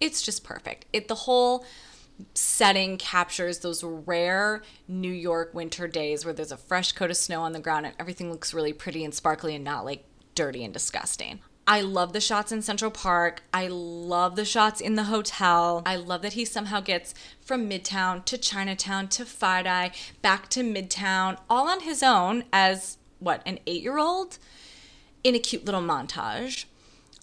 It's 0.00 0.20
just 0.20 0.44
perfect. 0.44 0.84
It 0.92 1.08
the 1.08 1.14
whole 1.14 1.64
setting 2.34 2.96
captures 2.96 3.58
those 3.58 3.84
rare 3.84 4.62
New 4.88 5.12
York 5.12 5.52
winter 5.54 5.86
days 5.86 6.24
where 6.24 6.34
there's 6.34 6.52
a 6.52 6.56
fresh 6.56 6.92
coat 6.92 7.10
of 7.10 7.16
snow 7.16 7.42
on 7.42 7.52
the 7.52 7.60
ground 7.60 7.86
and 7.86 7.94
everything 7.98 8.30
looks 8.30 8.54
really 8.54 8.72
pretty 8.72 9.04
and 9.04 9.14
sparkly 9.14 9.54
and 9.54 9.64
not 9.64 9.84
like 9.84 10.04
dirty 10.34 10.64
and 10.64 10.72
disgusting. 10.72 11.40
I 11.68 11.80
love 11.80 12.12
the 12.12 12.20
shots 12.20 12.52
in 12.52 12.62
Central 12.62 12.92
Park. 12.92 13.42
I 13.52 13.66
love 13.66 14.36
the 14.36 14.44
shots 14.44 14.80
in 14.80 14.94
the 14.94 15.04
hotel. 15.04 15.82
I 15.84 15.96
love 15.96 16.22
that 16.22 16.34
he 16.34 16.44
somehow 16.44 16.80
gets 16.80 17.12
from 17.40 17.68
Midtown 17.68 18.24
to 18.26 18.38
Chinatown 18.38 19.08
to 19.08 19.24
FiDi 19.24 19.92
back 20.22 20.48
to 20.50 20.62
Midtown 20.62 21.38
all 21.50 21.68
on 21.68 21.80
his 21.80 22.04
own 22.04 22.44
as 22.52 22.98
what, 23.18 23.42
an 23.44 23.58
eight 23.66 23.82
year 23.82 23.98
old 23.98 24.38
in 25.24 25.34
a 25.34 25.40
cute 25.40 25.64
little 25.64 25.80
montage. 25.80 26.66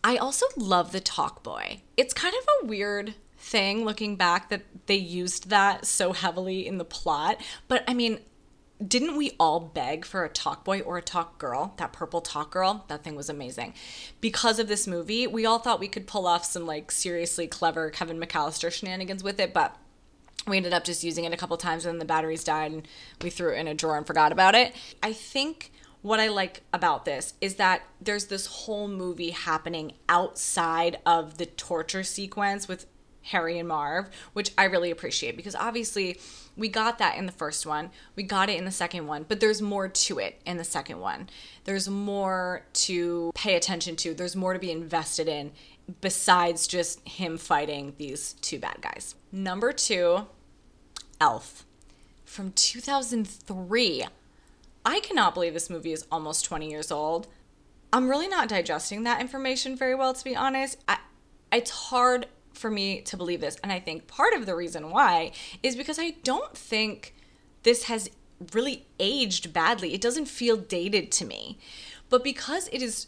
I 0.04 0.18
also 0.18 0.46
love 0.58 0.92
the 0.92 1.00
talk 1.00 1.42
boy. 1.42 1.82
It's 1.96 2.14
kind 2.14 2.36
of 2.36 2.46
a 2.62 2.68
weird 2.68 3.16
thing 3.44 3.84
looking 3.84 4.16
back 4.16 4.50
that 4.50 4.64
they 4.86 4.96
used 4.96 5.50
that 5.50 5.86
so 5.86 6.14
heavily 6.14 6.66
in 6.66 6.78
the 6.78 6.86
plot. 6.86 7.40
But 7.68 7.84
I 7.88 7.94
mean, 7.94 8.20
didn't 8.86 9.18
we 9.18 9.32
all 9.40 9.60
beg 9.60 10.06
for 10.06 10.24
a 10.24 10.30
talk 10.30 10.64
boy 10.64 10.82
or 10.82 10.98
a 10.98 11.02
talk 11.02 11.38
girl? 11.38 11.74
That 11.78 11.94
purple 11.94 12.22
talk 12.22 12.52
girl, 12.52 12.86
that 12.88 13.04
thing 13.04 13.16
was 13.16 13.30
amazing. 13.30 13.74
Because 14.22 14.60
of 14.60 14.68
this 14.68 14.88
movie, 14.88 15.28
we 15.28 15.46
all 15.46 15.60
thought 15.60 15.80
we 15.80 15.88
could 15.88 16.08
pull 16.08 16.26
off 16.26 16.46
some 16.46 16.66
like 16.66 16.92
seriously 16.92 17.48
clever 17.48 17.90
Kevin 17.90 18.20
McAllister 18.20 18.72
shenanigans 18.72 19.24
with 19.24 19.40
it, 19.40 19.54
but 19.54 19.78
we 20.48 20.58
ended 20.58 20.74
up 20.74 20.84
just 20.84 21.04
using 21.04 21.26
it 21.26 21.34
a 21.34 21.38
couple 21.38 21.56
times 21.58 21.86
and 21.86 21.94
then 21.94 22.00
the 22.00 22.06
batteries 22.06 22.44
died 22.44 22.72
and 22.72 22.88
we 23.22 23.30
threw 23.30 23.54
it 23.54 23.60
in 23.60 23.68
a 23.68 23.74
drawer 23.74 23.98
and 23.98 24.08
forgot 24.08 24.32
about 24.32 24.56
it. 24.56 24.74
I 25.02 25.14
think 25.14 25.72
what 26.02 26.20
I 26.20 26.28
like 26.28 26.64
about 26.74 27.06
this 27.06 27.34
is 27.40 27.56
that 27.56 27.84
there's 28.02 28.26
this 28.26 28.46
whole 28.46 28.90
movie 28.90 29.30
happening 29.30 29.94
outside 30.10 30.98
of 31.06 31.38
the 31.38 31.46
torture 31.46 32.04
sequence 32.04 32.68
with 32.68 32.86
Harry 33.24 33.58
and 33.58 33.68
Marv, 33.68 34.10
which 34.34 34.52
I 34.58 34.66
really 34.66 34.92
appreciate 34.92 35.36
because 35.38 35.56
obviously 35.56 36.20
we 36.56 36.68
got 36.68 37.00
that 37.00 37.18
in 37.18 37.26
the 37.26 37.32
first 37.32 37.66
one, 37.66 37.90
we 38.16 38.24
got 38.24 38.50
it 38.50 38.58
in 38.58 38.66
the 38.66 38.72
second 38.72 39.08
one, 39.08 39.26
but 39.28 39.40
there's 39.40 39.62
more 39.62 39.88
to 39.88 40.20
it 40.20 40.42
in 40.46 40.58
the 40.58 40.64
second 40.64 41.00
one. 41.00 41.30
There's 41.64 41.90
more 41.90 42.66
to 42.74 43.32
pay 43.34 43.56
attention 43.56 43.96
to, 43.98 44.14
there's 44.14 44.36
more 44.36 44.54
to 44.54 44.60
be 44.60 44.72
invested 44.72 45.28
in 45.28 45.52
besides 46.02 46.68
just 46.68 47.06
him 47.08 47.38
fighting 47.38 47.94
these 47.98 48.34
two 48.34 48.60
bad 48.60 48.78
guys. 48.82 49.16
Number 49.32 49.72
two, 49.72 50.28
Elf 51.20 51.66
from 52.26 52.52
2003. 52.52 54.06
I 54.86 55.00
cannot 55.00 55.34
believe 55.34 55.54
this 55.54 55.70
movie 55.70 55.94
is 55.94 56.06
almost 56.12 56.46
20 56.46 56.70
years 56.70 56.92
old. 56.92 57.28
I'm 57.94 58.10
really 58.10 58.28
not 58.28 58.50
digesting 58.50 59.04
that 59.04 59.22
information 59.22 59.76
very 59.76 59.96
well, 59.96 60.14
to 60.14 60.24
be 60.24 60.36
honest. 60.36 60.84
I, 60.88 60.98
it's 61.52 61.70
hard 61.70 62.26
for 62.54 62.70
me 62.70 63.02
to 63.02 63.18
believe 63.18 63.42
this. 63.42 63.58
And 63.64 63.72
I 63.72 63.80
think 63.80 64.08
part 64.08 64.34
of 64.34 64.46
the 64.46 64.56
reason 64.56 64.90
why 64.90 65.32
is 65.62 65.76
because 65.76 66.00
I 66.00 66.12
don't 66.24 66.56
think 66.56 67.14
this 67.64 67.84
has 67.84 68.10
really 68.54 68.86
aged 69.00 69.54
badly. 69.54 69.94
It 69.94 70.02
doesn't 70.02 70.26
feel 70.26 70.58
dated 70.58 71.12
to 71.14 71.26
me. 71.26 71.58
But 72.10 72.24
because 72.24 72.68
it 72.72 72.82
is 72.82 73.08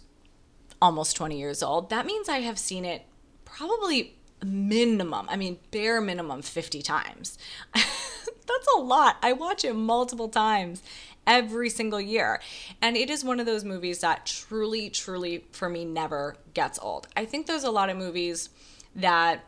almost 0.81 1.15
20 1.15 1.37
years 1.37 1.61
old, 1.61 1.89
that 1.89 2.05
means 2.05 2.29
I 2.29 2.39
have 2.39 2.57
seen 2.57 2.85
it 2.85 3.03
probably 3.43 4.15
minimum, 4.43 5.27
I 5.29 5.37
mean, 5.37 5.59
bare 5.71 6.01
minimum 6.01 6.41
50 6.41 6.81
times. 6.81 7.37
That's 7.73 8.67
a 8.75 8.79
lot. 8.79 9.17
I 9.21 9.33
watch 9.33 9.65
it 9.65 9.73
multiple 9.73 10.29
times 10.29 10.83
every 11.25 11.69
single 11.69 12.01
year. 12.01 12.39
And 12.81 12.95
it 12.95 13.09
is 13.09 13.23
one 13.23 13.39
of 13.39 13.45
those 13.45 13.63
movies 13.63 13.99
that 13.99 14.25
truly, 14.25 14.89
truly, 14.89 15.45
for 15.51 15.69
me, 15.69 15.85
never 15.85 16.37
gets 16.53 16.77
old. 16.79 17.07
I 17.15 17.25
think 17.25 17.47
there's 17.47 17.63
a 17.63 17.71
lot 17.71 17.89
of 17.89 17.97
movies 17.97 18.49
that 18.95 19.43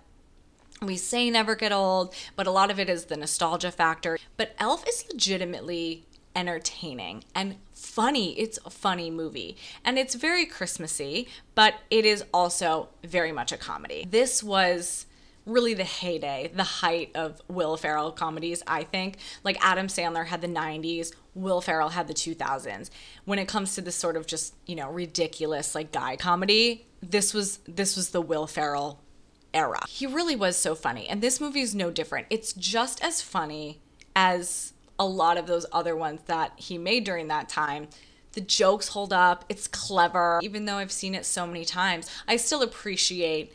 we 0.81 0.97
say 0.97 1.29
never 1.29 1.55
get 1.55 1.71
old, 1.71 2.13
but 2.35 2.47
a 2.47 2.51
lot 2.51 2.69
of 2.69 2.79
it 2.79 2.89
is 2.89 3.05
the 3.05 3.17
nostalgia 3.17 3.71
factor. 3.71 4.17
But 4.35 4.53
Elf 4.59 4.87
is 4.87 5.05
legitimately 5.11 6.05
entertaining 6.35 7.23
and 7.33 7.55
funny. 7.73 8.39
It's 8.39 8.59
a 8.63 8.69
funny 8.69 9.09
movie 9.09 9.57
and 9.83 9.97
it's 9.97 10.13
very 10.13 10.45
Christmassy, 10.45 11.27
but 11.55 11.75
it 11.89 12.05
is 12.05 12.23
also 12.31 12.89
very 13.03 13.31
much 13.31 13.51
a 13.51 13.57
comedy. 13.57 14.05
This 14.07 14.43
was 14.43 15.07
really 15.47 15.73
the 15.73 15.83
heyday, 15.83 16.51
the 16.53 16.63
height 16.63 17.09
of 17.15 17.41
Will 17.47 17.75
Ferrell 17.77 18.11
comedies, 18.11 18.61
I 18.67 18.83
think. 18.83 19.17
Like 19.43 19.57
Adam 19.65 19.87
Sandler 19.87 20.27
had 20.27 20.41
the 20.41 20.47
90s, 20.47 21.11
Will 21.33 21.61
Ferrell 21.61 21.89
had 21.89 22.07
the 22.07 22.13
2000s. 22.13 22.89
When 23.25 23.39
it 23.39 23.47
comes 23.47 23.73
to 23.75 23.81
this 23.81 23.95
sort 23.95 24.15
of 24.15 24.27
just, 24.27 24.53
you 24.67 24.75
know, 24.75 24.91
ridiculous 24.91 25.73
like 25.73 25.91
guy 25.91 26.17
comedy, 26.17 26.85
this 27.01 27.33
was 27.33 27.57
this 27.67 27.95
was 27.95 28.09
the 28.09 28.21
Will 28.21 28.45
Ferrell 28.45 29.01
era. 29.53 29.79
He 29.87 30.05
really 30.05 30.35
was 30.35 30.57
so 30.57 30.75
funny. 30.75 31.07
And 31.07 31.21
this 31.21 31.41
movie 31.41 31.61
is 31.61 31.75
no 31.75 31.91
different. 31.91 32.27
It's 32.29 32.53
just 32.53 33.03
as 33.03 33.21
funny 33.21 33.81
as 34.15 34.73
a 34.99 35.05
lot 35.05 35.37
of 35.37 35.47
those 35.47 35.65
other 35.71 35.95
ones 35.95 36.21
that 36.25 36.53
he 36.55 36.77
made 36.77 37.03
during 37.03 37.27
that 37.27 37.49
time. 37.49 37.87
The 38.33 38.41
jokes 38.41 38.89
hold 38.89 39.13
up. 39.13 39.45
It's 39.49 39.67
clever. 39.67 40.39
Even 40.43 40.65
though 40.65 40.77
I've 40.77 40.91
seen 40.91 41.15
it 41.15 41.25
so 41.25 41.47
many 41.47 41.65
times, 41.65 42.09
I 42.27 42.37
still 42.37 42.61
appreciate 42.61 43.53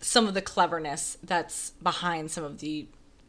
some 0.00 0.26
of 0.26 0.34
the 0.34 0.42
cleverness 0.42 1.18
that's 1.22 1.70
behind 1.82 2.30
some 2.30 2.44
of 2.44 2.58
the 2.58 2.86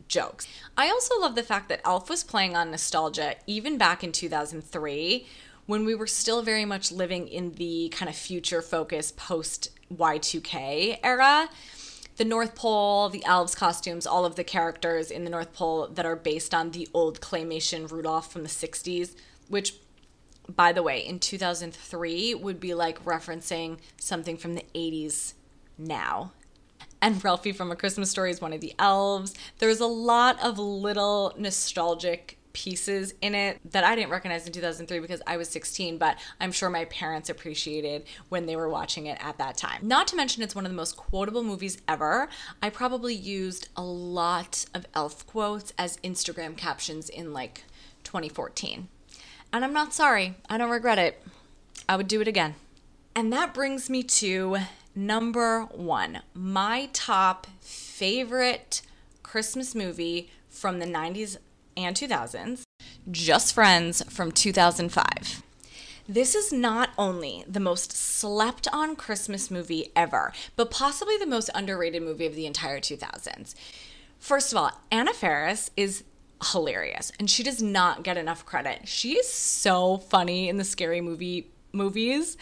jokes. 0.08 0.48
I 0.78 0.90
also 0.90 1.20
love 1.20 1.36
the 1.36 1.44
fact 1.44 1.70
that 1.70 1.82
Elf 1.86 2.10
was 2.10 2.24
playing 2.24 2.56
on 2.56 2.72
nostalgia 2.72 3.36
even 3.46 3.78
back 3.78 4.04
in 4.04 4.12
2003 4.12 5.28
when 5.66 5.86
we 5.86 5.94
were 5.94 6.08
still 6.08 6.42
very 6.42 6.66
much 6.66 6.92
living 6.92 7.28
in 7.28 7.52
the 7.54 7.90
kind 7.90 8.10
of 8.10 8.16
future 8.16 8.62
focused 8.62 9.18
post 9.18 9.70
Y2K 9.94 11.00
era 11.04 11.50
the 12.18 12.26
North 12.26 12.56
Pole, 12.56 13.10
the 13.10 13.24
elves 13.26 13.56
costumes, 13.56 14.06
all 14.06 14.26
of 14.26 14.36
the 14.36 14.44
characters 14.44 15.12
in 15.12 15.24
the 15.24 15.30
North 15.30 15.54
Pole 15.54 15.88
that 15.88 16.06
are 16.06 16.16
based 16.16 16.54
on 16.54 16.72
the 16.72 16.88
old 16.94 17.22
claymation 17.22 17.90
Rudolph 17.90 18.32
from 18.32 18.44
the 18.44 18.50
60s, 18.50 19.16
which 19.48 19.76
by 20.48 20.72
the 20.72 20.84
way, 20.84 21.00
in 21.00 21.20
2003 21.20 22.36
would 22.36 22.60
be 22.60 22.74
like 22.74 23.04
referencing 23.04 23.78
something 24.00 24.38
from 24.38 24.56
the 24.56 24.64
80s 24.74 25.34
now. 25.78 26.32
And 27.02 27.24
Ralphie 27.24 27.52
from 27.52 27.72
A 27.72 27.76
Christmas 27.76 28.10
Story 28.10 28.32
is 28.32 28.42
one 28.42 28.54
of 28.54 28.62
the 28.62 28.74
elves. 28.80 29.36
There's 29.60 29.80
a 29.80 29.88
lot 29.88 30.42
of 30.44 30.58
little 30.58 31.34
nostalgic 31.38 32.37
pieces 32.58 33.14
in 33.22 33.36
it 33.36 33.60
that 33.72 33.84
I 33.84 33.96
didn't 33.96 34.10
recognize 34.10 34.48
in 34.48 34.52
2003 34.52 34.98
because 34.98 35.22
I 35.28 35.38
was 35.38 35.48
16, 35.48 36.00
but 36.00 36.18
I'm 36.42 36.52
sure 36.52 36.72
my 36.72 36.86
parents 36.86 37.30
appreciated 37.30 38.06
when 38.30 38.48
they 38.48 38.56
were 38.56 38.68
watching 38.68 39.06
it 39.06 39.20
at 39.22 39.38
that 39.38 39.58
time. 39.58 39.88
Not 39.88 40.08
to 40.08 40.16
mention, 40.16 40.42
it's 40.42 40.56
one 40.56 40.66
of 40.66 40.72
the 40.72 40.76
most 40.76 40.98
quotable 40.98 41.44
movies 41.44 41.78
ever. 41.88 42.30
I 42.60 42.72
probably 42.72 43.14
used 43.14 43.70
a 43.78 43.84
lot 43.84 44.66
of 44.74 44.88
elf 44.96 45.28
quotes 45.28 45.72
as 45.78 45.98
Instagram 45.98 46.58
captions 46.58 47.10
in 47.10 47.32
like 47.32 47.64
2014. 48.04 48.88
And 49.54 49.64
I'm 49.64 49.74
not 49.74 49.94
sorry, 49.94 50.34
I 50.50 50.58
don't 50.58 50.72
regret 50.72 50.98
it. 50.98 51.22
I 51.88 51.96
would 51.96 52.08
do 52.08 52.22
it 52.22 52.28
again. 52.28 52.56
And 53.16 53.32
that 53.32 53.54
brings 53.54 53.88
me 53.88 54.02
to 54.02 54.58
number 54.96 55.66
one 55.66 56.24
my 56.34 56.90
top 56.92 57.46
favorite 57.60 58.82
Christmas 59.22 59.76
movie 59.76 60.32
from 60.50 60.80
the 60.80 60.88
90s 60.88 61.38
and 61.78 61.96
2000s, 61.96 62.64
Just 63.10 63.54
Friends 63.54 64.04
from 64.10 64.32
2005. 64.32 65.44
This 66.10 66.36
is 66.36 66.52
not 66.54 66.90
only 66.98 67.44
the 67.48 67.60
most 67.60 67.92
slept 67.92 68.68
on 68.72 68.96
Christmas 68.96 69.52
movie 69.52 69.92
ever, 69.96 70.32
but 70.56 70.72
possibly 70.72 71.18
the 71.18 71.26
most 71.26 71.50
underrated 71.54 72.02
movie 72.02 72.26
of 72.26 72.34
the 72.34 72.46
entire 72.46 72.80
2000s. 72.80 73.54
First 74.18 74.52
of 74.52 74.58
all, 74.58 74.72
Anna 74.90 75.14
Faris 75.14 75.70
is 75.76 76.04
hilarious 76.52 77.12
and 77.20 77.30
she 77.30 77.44
does 77.44 77.62
not 77.62 78.04
get 78.04 78.18
enough 78.18 78.46
credit. 78.46 78.88
She 78.88 79.14
is 79.14 79.32
so 79.32 79.98
funny 79.98 80.50
in 80.50 80.58
the 80.58 80.64
scary 80.64 81.02
movie 81.02 81.48
movies 81.74 82.38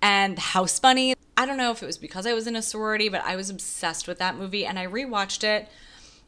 and 0.00 0.38
House 0.38 0.78
Bunny. 0.78 1.14
I 1.36 1.44
don't 1.44 1.56
know 1.56 1.70
if 1.70 1.82
it 1.82 1.86
was 1.86 1.98
because 1.98 2.26
I 2.26 2.34
was 2.34 2.46
in 2.46 2.56
a 2.56 2.62
sorority, 2.62 3.08
but 3.08 3.24
I 3.24 3.36
was 3.36 3.50
obsessed 3.50 4.06
with 4.06 4.18
that 4.18 4.36
movie 4.36 4.64
and 4.64 4.78
I 4.78 4.86
rewatched 4.86 5.44
it 5.44 5.68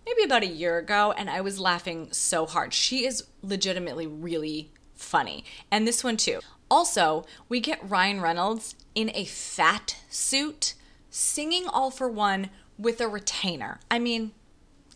maybe 0.06 0.22
about 0.22 0.42
a 0.42 0.48
year 0.48 0.78
ago, 0.78 1.12
and 1.16 1.30
I 1.30 1.40
was 1.40 1.58
laughing 1.58 2.08
so 2.12 2.46
hard. 2.46 2.74
She 2.74 3.04
is 3.04 3.24
legitimately 3.42 4.06
really 4.06 4.72
funny. 4.94 5.44
And 5.70 5.86
this 5.86 6.04
one 6.04 6.16
too. 6.16 6.40
Also, 6.70 7.24
we 7.48 7.60
get 7.60 7.88
Ryan 7.88 8.20
Reynolds 8.20 8.74
in 8.94 9.10
a 9.14 9.24
fat 9.24 9.96
suit 10.08 10.74
singing 11.10 11.66
All 11.66 11.90
for 11.90 12.08
One 12.08 12.50
with 12.78 13.00
a 13.00 13.08
retainer. 13.08 13.80
I 13.90 13.98
mean, 13.98 14.32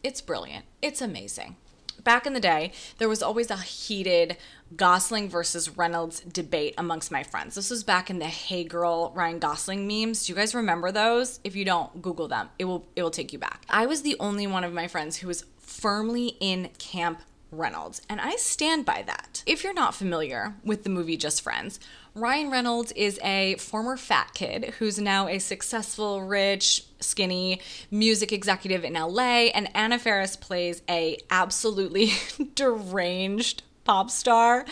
it's 0.03 0.21
brilliant. 0.21 0.67
It's 0.81 1.03
amazing 1.03 1.57
back 2.05 2.27
in 2.27 2.35
the 2.35 2.41
day, 2.41 2.73
there 2.99 3.09
was 3.09 3.23
always 3.23 3.51
a 3.51 3.57
heated 3.57 4.37
Gosling 4.77 5.29
versus 5.29 5.77
Reynolds 5.77 6.21
debate 6.21 6.75
amongst 6.79 7.11
my 7.11 7.23
friends. 7.23 7.55
This 7.55 7.71
was 7.71 7.85
back 7.85 8.11
in 8.11 8.19
the 8.19 8.27
Hey 8.27 8.65
Girl 8.65 9.13
Ryan 9.15 9.39
Gosling 9.39 9.87
memes. 9.87 10.27
Do 10.27 10.33
you 10.33 10.37
guys 10.37 10.55
remember 10.55 10.91
those? 10.91 11.41
If 11.45 11.55
you 11.55 11.65
don't, 11.65 12.03
Google 12.03 12.29
them. 12.29 12.49
It 12.59 12.65
will 12.65 12.87
it 12.97 13.03
will 13.03 13.11
take 13.11 13.33
you 13.33 13.39
back. 13.39 13.65
I 13.69 13.87
was 13.87 14.03
the 14.03 14.17
only 14.19 14.47
one 14.47 14.65
of 14.65 14.73
my 14.73 14.89
friends 14.89 15.17
who 15.17 15.29
was 15.29 15.45
firmly 15.59 16.37
in 16.41 16.71
camp 16.79 17.23
Reynolds, 17.51 18.03
and 18.09 18.21
I 18.21 18.37
stand 18.37 18.85
by 18.85 19.03
that. 19.07 19.43
If 19.47 19.63
you're 19.63 19.75
not 19.75 19.95
familiar 19.95 20.55
with 20.65 20.83
the 20.83 20.91
movie 20.91 21.17
Just 21.17 21.43
Friends, 21.43 21.79
Ryan 22.15 22.51
Reynolds 22.51 22.93
is 22.93 23.21
a 23.23 23.57
former 23.57 23.97
fat 23.97 24.35
kid 24.35 24.75
who's 24.79 24.99
now 24.99 25.29
a 25.29 25.39
successful, 25.39 26.23
rich, 26.23 26.85
skinny 27.05 27.61
music 27.91 28.33
executive 28.33 28.85
in 28.85 28.95
LA, 28.95 29.51
and 29.55 29.69
Anna 29.75 29.99
Faris 29.99 30.37
plays 30.37 30.83
a 30.89 31.19
absolutely 31.31 32.13
deranged 32.55 33.63
pop 33.85 34.11
star. 34.11 34.65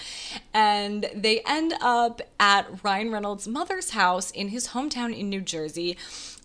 And 0.52 1.08
they 1.14 1.40
end 1.46 1.74
up 1.80 2.22
at 2.40 2.82
Ryan 2.82 3.12
Reynolds' 3.12 3.46
mother's 3.46 3.90
house 3.90 4.30
in 4.30 4.48
his 4.48 4.68
hometown 4.68 5.16
in 5.16 5.28
New 5.28 5.40
Jersey 5.40 5.96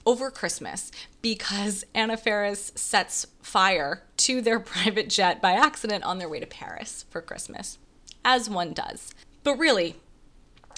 over 0.05 0.31
Christmas 0.31 0.91
because 1.21 1.85
Anna 1.93 2.15
Faris 2.15 2.71
sets 2.75 3.27
fire 3.41 4.03
to 4.17 4.41
their 4.41 4.59
private 4.61 5.09
jet 5.09 5.41
by 5.41 5.53
accident 5.53 6.03
on 6.03 6.17
their 6.17 6.29
way 6.29 6.39
to 6.39 6.45
Paris 6.45 7.05
for 7.09 7.21
Christmas, 7.21 7.77
as 8.23 8.49
one 8.49 8.73
does. 8.73 9.13
But 9.43 9.57
really, 9.57 9.95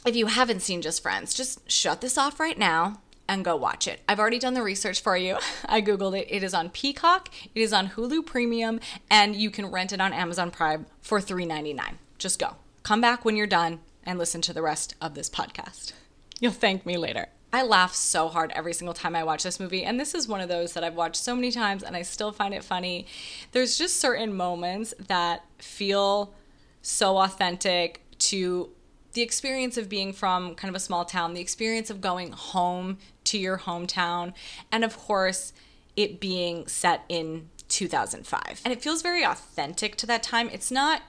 if 0.05 0.15
you 0.15 0.27
haven't 0.27 0.61
seen 0.61 0.81
Just 0.81 1.03
Friends, 1.03 1.33
just 1.33 1.69
shut 1.69 2.01
this 2.01 2.17
off 2.17 2.39
right 2.39 2.57
now 2.57 3.01
and 3.29 3.45
go 3.45 3.55
watch 3.55 3.87
it. 3.87 4.01
I've 4.09 4.19
already 4.19 4.39
done 4.39 4.55
the 4.55 4.63
research 4.63 5.01
for 5.01 5.15
you. 5.15 5.37
I 5.65 5.81
Googled 5.81 6.19
it. 6.19 6.27
It 6.29 6.43
is 6.43 6.53
on 6.53 6.69
Peacock, 6.71 7.29
it 7.55 7.61
is 7.61 7.71
on 7.71 7.89
Hulu 7.89 8.25
Premium, 8.25 8.81
and 9.09 9.35
you 9.35 9.51
can 9.51 9.67
rent 9.67 9.93
it 9.93 10.01
on 10.01 10.11
Amazon 10.11 10.51
Prime 10.51 10.87
for 10.99 11.19
$3.99. 11.19 11.93
Just 12.17 12.39
go. 12.39 12.55
Come 12.83 12.99
back 12.99 13.23
when 13.23 13.37
you're 13.37 13.47
done 13.47 13.79
and 14.03 14.17
listen 14.17 14.41
to 14.41 14.51
the 14.51 14.63
rest 14.63 14.95
of 14.99 15.13
this 15.13 15.29
podcast. 15.29 15.93
You'll 16.39 16.51
thank 16.51 16.85
me 16.85 16.97
later. 16.97 17.27
I 17.53 17.63
laugh 17.63 17.93
so 17.93 18.27
hard 18.29 18.51
every 18.55 18.73
single 18.73 18.93
time 18.93 19.15
I 19.15 19.23
watch 19.23 19.43
this 19.43 19.59
movie, 19.59 19.83
and 19.83 19.99
this 19.99 20.15
is 20.15 20.27
one 20.27 20.41
of 20.41 20.49
those 20.49 20.73
that 20.73 20.83
I've 20.83 20.95
watched 20.95 21.17
so 21.17 21.35
many 21.35 21.51
times 21.51 21.83
and 21.83 21.95
I 21.95 22.01
still 22.01 22.31
find 22.31 22.53
it 22.53 22.63
funny. 22.63 23.05
There's 23.51 23.77
just 23.77 23.97
certain 23.99 24.35
moments 24.35 24.93
that 25.07 25.45
feel 25.59 26.33
so 26.81 27.17
authentic 27.17 28.01
to 28.19 28.69
the 29.13 29.21
experience 29.21 29.77
of 29.77 29.89
being 29.89 30.13
from 30.13 30.55
kind 30.55 30.69
of 30.69 30.75
a 30.75 30.79
small 30.79 31.05
town, 31.05 31.33
the 31.33 31.41
experience 31.41 31.89
of 31.89 32.01
going 32.01 32.31
home 32.31 32.97
to 33.25 33.37
your 33.37 33.59
hometown, 33.59 34.33
and 34.71 34.83
of 34.83 34.97
course, 34.97 35.53
it 35.95 36.19
being 36.19 36.67
set 36.67 37.03
in 37.09 37.49
2005. 37.67 38.61
And 38.63 38.71
it 38.71 38.81
feels 38.81 39.01
very 39.01 39.23
authentic 39.23 39.95
to 39.97 40.07
that 40.07 40.23
time. 40.23 40.49
It's 40.51 40.71
not 40.71 41.01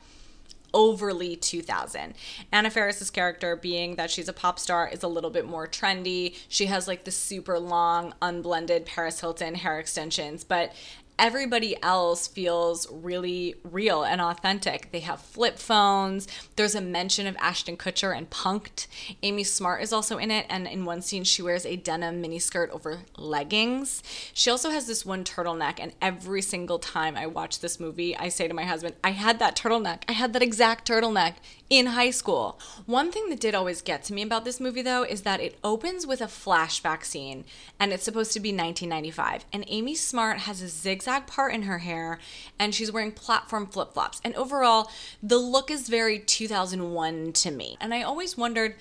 overly 0.72 1.36
2000. 1.36 2.14
Anna 2.52 2.70
Faris's 2.70 3.10
character, 3.10 3.56
being 3.56 3.96
that 3.96 4.10
she's 4.10 4.28
a 4.28 4.32
pop 4.32 4.58
star, 4.58 4.88
is 4.88 5.02
a 5.02 5.08
little 5.08 5.30
bit 5.30 5.46
more 5.46 5.66
trendy. 5.66 6.36
She 6.48 6.66
has 6.66 6.86
like 6.86 7.04
the 7.04 7.10
super 7.10 7.58
long, 7.58 8.14
unblended 8.22 8.86
Paris 8.86 9.20
Hilton 9.20 9.56
hair 9.56 9.78
extensions, 9.78 10.44
but 10.44 10.72
everybody 11.20 11.80
else 11.82 12.26
feels 12.26 12.90
really 12.90 13.54
real 13.62 14.02
and 14.02 14.22
authentic. 14.22 14.90
They 14.90 15.00
have 15.00 15.20
flip 15.20 15.58
phones. 15.58 16.26
There's 16.56 16.74
a 16.74 16.80
mention 16.80 17.26
of 17.26 17.36
Ashton 17.38 17.76
Kutcher 17.76 18.16
and 18.16 18.28
Punk'd. 18.30 18.86
Amy 19.22 19.44
Smart 19.44 19.82
is 19.82 19.92
also 19.92 20.16
in 20.16 20.30
it, 20.30 20.46
and 20.48 20.66
in 20.66 20.86
one 20.86 21.02
scene, 21.02 21.24
she 21.24 21.42
wears 21.42 21.66
a 21.66 21.76
denim 21.76 22.22
miniskirt 22.22 22.70
over 22.70 23.00
leggings. 23.18 24.02
She 24.32 24.50
also 24.50 24.70
has 24.70 24.86
this 24.86 25.04
one 25.04 25.22
turtleneck, 25.22 25.78
and 25.78 25.92
every 26.00 26.40
single 26.40 26.78
time 26.78 27.16
I 27.16 27.26
watch 27.26 27.60
this 27.60 27.78
movie, 27.78 28.16
I 28.16 28.30
say 28.30 28.48
to 28.48 28.54
my 28.54 28.64
husband, 28.64 28.94
I 29.04 29.10
had 29.10 29.38
that 29.40 29.56
turtleneck. 29.56 30.04
I 30.08 30.12
had 30.12 30.32
that 30.32 30.42
exact 30.42 30.88
turtleneck 30.88 31.34
in 31.68 31.86
high 31.86 32.10
school. 32.10 32.58
One 32.86 33.12
thing 33.12 33.28
that 33.28 33.40
did 33.40 33.54
always 33.54 33.82
get 33.82 34.02
to 34.04 34.14
me 34.14 34.22
about 34.22 34.46
this 34.46 34.58
movie, 34.58 34.82
though, 34.82 35.02
is 35.02 35.20
that 35.22 35.40
it 35.40 35.58
opens 35.62 36.06
with 36.06 36.22
a 36.22 36.26
flashback 36.26 37.04
scene, 37.04 37.44
and 37.78 37.92
it's 37.92 38.04
supposed 38.04 38.32
to 38.32 38.40
be 38.40 38.48
1995. 38.48 39.44
And 39.52 39.66
Amy 39.68 39.94
Smart 39.94 40.38
has 40.38 40.62
a 40.62 40.68
zigzag 40.68 41.09
part 41.18 41.52
in 41.52 41.62
her 41.62 41.78
hair, 41.78 42.20
and 42.58 42.72
she's 42.72 42.92
wearing 42.92 43.10
platform 43.10 43.66
flip 43.66 43.94
flops. 43.94 44.20
And 44.22 44.34
overall, 44.36 44.90
the 45.22 45.38
look 45.38 45.70
is 45.70 45.88
very 45.88 46.20
2001 46.20 47.32
to 47.32 47.50
me. 47.50 47.76
And 47.80 47.92
I 47.92 48.02
always 48.02 48.36
wondered 48.36 48.76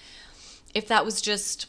if 0.75 0.87
that 0.87 1.03
was 1.03 1.21
just 1.21 1.65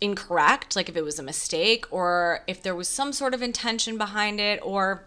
incorrect, 0.00 0.76
like 0.76 0.88
if 0.88 0.96
it 0.96 1.04
was 1.04 1.18
a 1.18 1.22
mistake, 1.22 1.86
or 1.90 2.44
if 2.46 2.62
there 2.62 2.74
was 2.74 2.88
some 2.88 3.12
sort 3.12 3.32
of 3.32 3.42
intention 3.42 3.96
behind 3.96 4.40
it, 4.40 4.60
or 4.62 5.04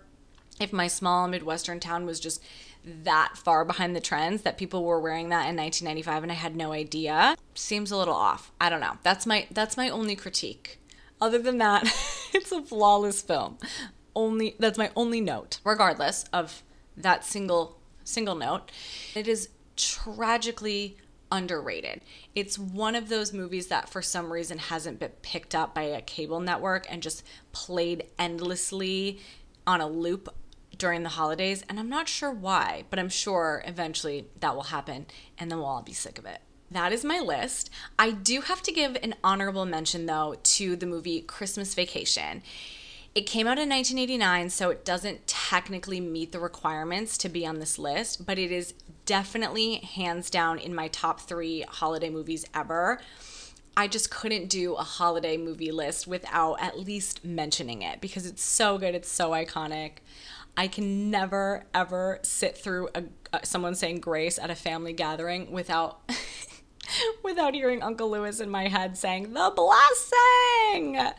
if 0.59 0.73
my 0.73 0.87
small 0.87 1.27
Midwestern 1.27 1.79
town 1.79 2.05
was 2.05 2.19
just 2.19 2.41
that 2.85 3.33
far 3.35 3.65
behind 3.65 3.95
the 3.95 3.99
trends 3.99 4.43
that 4.43 4.57
people 4.57 4.83
were 4.83 4.99
wearing 4.99 5.29
that 5.29 5.49
in 5.49 5.55
1995 5.55 6.23
and 6.23 6.31
I 6.31 6.35
had 6.35 6.55
no 6.55 6.71
idea 6.71 7.35
seems 7.55 7.91
a 7.91 7.97
little 7.97 8.13
off. 8.13 8.51
I 8.61 8.69
don't 8.69 8.79
know. 8.79 8.97
That's 9.03 9.25
my 9.25 9.47
that's 9.51 9.75
my 9.75 9.89
only 9.89 10.15
critique. 10.15 10.79
Other 11.19 11.39
than 11.39 11.57
that, 11.57 11.83
it's 12.33 12.51
a 12.51 12.61
flawless 12.61 13.21
film. 13.21 13.57
Only 14.15 14.55
that's 14.59 14.77
my 14.77 14.91
only 14.95 15.21
note. 15.21 15.59
Regardless 15.63 16.25
of 16.31 16.63
that 16.95 17.25
single 17.25 17.77
single 18.03 18.35
note, 18.35 18.71
it 19.13 19.27
is 19.27 19.49
tragically 19.75 20.97
underrated. 21.31 22.01
It's 22.33 22.57
one 22.57 22.95
of 22.95 23.09
those 23.09 23.33
movies 23.33 23.67
that 23.67 23.89
for 23.89 24.01
some 24.01 24.31
reason 24.31 24.57
hasn't 24.57 24.99
been 24.99 25.11
picked 25.21 25.53
up 25.53 25.75
by 25.75 25.83
a 25.83 26.01
cable 26.01 26.39
network 26.39 26.85
and 26.89 27.01
just 27.01 27.23
played 27.51 28.05
endlessly 28.17 29.19
on 29.67 29.81
a 29.81 29.87
loop 29.87 30.29
during 30.77 31.03
the 31.03 31.09
holidays, 31.09 31.63
and 31.69 31.79
I'm 31.79 31.89
not 31.89 32.07
sure 32.07 32.31
why, 32.31 32.83
but 32.89 32.99
I'm 32.99 33.09
sure 33.09 33.63
eventually 33.65 34.27
that 34.39 34.55
will 34.55 34.63
happen, 34.63 35.05
and 35.37 35.49
then 35.49 35.57
we'll 35.57 35.67
all 35.67 35.81
be 35.81 35.93
sick 35.93 36.19
of 36.19 36.25
it. 36.25 36.39
That 36.69 36.91
is 36.91 37.05
my 37.05 37.19
list. 37.19 37.69
I 37.97 38.11
do 38.11 38.41
have 38.41 38.61
to 38.63 38.71
give 38.71 38.97
an 39.01 39.15
honorable 39.23 39.65
mention, 39.65 40.05
though, 40.05 40.35
to 40.41 40.75
the 40.75 40.85
movie 40.85 41.21
Christmas 41.21 41.73
Vacation. 41.73 42.43
It 43.15 43.25
came 43.25 43.47
out 43.47 43.57
in 43.57 43.69
1989, 43.69 44.49
so 44.49 44.71
it 44.71 44.83
doesn't 44.83 45.25
technically 45.25 46.01
meet 46.01 46.33
the 46.33 46.39
requirements 46.39 47.17
to 47.19 47.29
be 47.29 47.47
on 47.47 47.59
this 47.59 47.79
list, 47.79 48.25
but 48.25 48.37
it 48.37 48.51
is 48.51 48.73
definitely 49.05 49.75
hands 49.75 50.29
down 50.29 50.59
in 50.59 50.75
my 50.75 50.89
top 50.89 51.21
three 51.21 51.61
holiday 51.61 52.09
movies 52.09 52.43
ever. 52.53 52.99
I 53.77 53.87
just 53.87 54.11
couldn't 54.11 54.49
do 54.49 54.73
a 54.73 54.83
holiday 54.83 55.37
movie 55.37 55.71
list 55.71 56.07
without 56.07 56.55
at 56.55 56.77
least 56.77 57.23
mentioning 57.23 57.83
it 57.83 58.01
because 58.01 58.25
it's 58.25 58.43
so 58.43 58.77
good, 58.77 58.93
it's 58.95 59.09
so 59.09 59.31
iconic. 59.31 59.99
I 60.57 60.67
can 60.67 61.09
never 61.09 61.67
ever 61.73 62.19
sit 62.21 62.57
through 62.57 62.89
a, 62.95 63.03
uh, 63.31 63.39
someone 63.43 63.75
saying 63.75 64.01
grace 64.01 64.37
at 64.37 64.49
a 64.49 64.55
family 64.55 64.91
gathering 64.91 65.51
without 65.51 66.01
without 67.23 67.53
hearing 67.53 67.81
Uncle 67.81 68.11
Lewis 68.11 68.41
in 68.41 68.49
my 68.49 68.67
head 68.67 68.97
saying 68.97 69.33
the 69.33 69.53
blessing. 69.55 71.13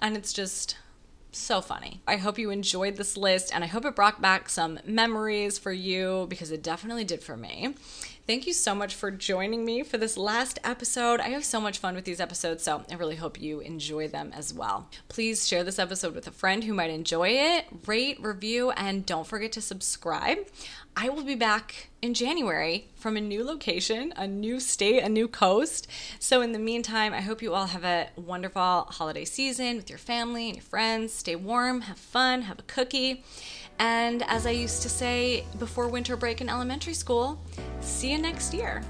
And 0.00 0.16
it's 0.16 0.32
just 0.32 0.76
so 1.32 1.60
funny. 1.60 2.00
I 2.06 2.16
hope 2.16 2.38
you 2.38 2.50
enjoyed 2.50 2.96
this 2.96 3.16
list 3.16 3.54
and 3.54 3.62
I 3.62 3.66
hope 3.66 3.84
it 3.84 3.94
brought 3.94 4.20
back 4.20 4.48
some 4.48 4.80
memories 4.84 5.58
for 5.58 5.72
you 5.72 6.26
because 6.28 6.50
it 6.50 6.62
definitely 6.62 7.04
did 7.04 7.22
for 7.22 7.36
me. 7.36 7.74
Thank 8.28 8.46
you 8.46 8.52
so 8.52 8.74
much 8.74 8.94
for 8.94 9.10
joining 9.10 9.64
me 9.64 9.82
for 9.82 9.96
this 9.96 10.18
last 10.18 10.58
episode. 10.62 11.18
I 11.18 11.30
have 11.30 11.46
so 11.46 11.62
much 11.62 11.78
fun 11.78 11.94
with 11.94 12.04
these 12.04 12.20
episodes, 12.20 12.62
so 12.62 12.84
I 12.90 12.94
really 12.96 13.16
hope 13.16 13.40
you 13.40 13.60
enjoy 13.60 14.06
them 14.06 14.32
as 14.36 14.52
well. 14.52 14.90
Please 15.08 15.48
share 15.48 15.64
this 15.64 15.78
episode 15.78 16.14
with 16.14 16.26
a 16.26 16.30
friend 16.30 16.62
who 16.62 16.74
might 16.74 16.90
enjoy 16.90 17.30
it, 17.30 17.64
rate, 17.86 18.18
review, 18.20 18.70
and 18.72 19.06
don't 19.06 19.26
forget 19.26 19.50
to 19.52 19.62
subscribe. 19.62 20.40
I 20.94 21.08
will 21.08 21.22
be 21.22 21.36
back 21.36 21.88
in 22.02 22.12
January 22.12 22.90
from 22.96 23.16
a 23.16 23.20
new 23.22 23.42
location, 23.42 24.12
a 24.14 24.26
new 24.26 24.60
state, 24.60 25.02
a 25.02 25.08
new 25.08 25.26
coast. 25.26 25.86
So, 26.18 26.42
in 26.42 26.52
the 26.52 26.58
meantime, 26.58 27.14
I 27.14 27.22
hope 27.22 27.40
you 27.40 27.54
all 27.54 27.68
have 27.68 27.84
a 27.84 28.08
wonderful 28.14 28.88
holiday 28.90 29.24
season 29.24 29.76
with 29.76 29.88
your 29.88 29.98
family 29.98 30.48
and 30.48 30.56
your 30.56 30.64
friends. 30.64 31.14
Stay 31.14 31.34
warm, 31.34 31.80
have 31.82 31.98
fun, 31.98 32.42
have 32.42 32.58
a 32.58 32.62
cookie. 32.62 33.24
And 33.78 34.22
as 34.24 34.46
I 34.46 34.50
used 34.50 34.82
to 34.82 34.88
say 34.88 35.44
before 35.58 35.88
winter 35.88 36.16
break 36.16 36.40
in 36.40 36.48
elementary 36.48 36.94
school, 36.94 37.40
see 37.80 38.10
you 38.12 38.18
next 38.18 38.52
year. 38.52 38.82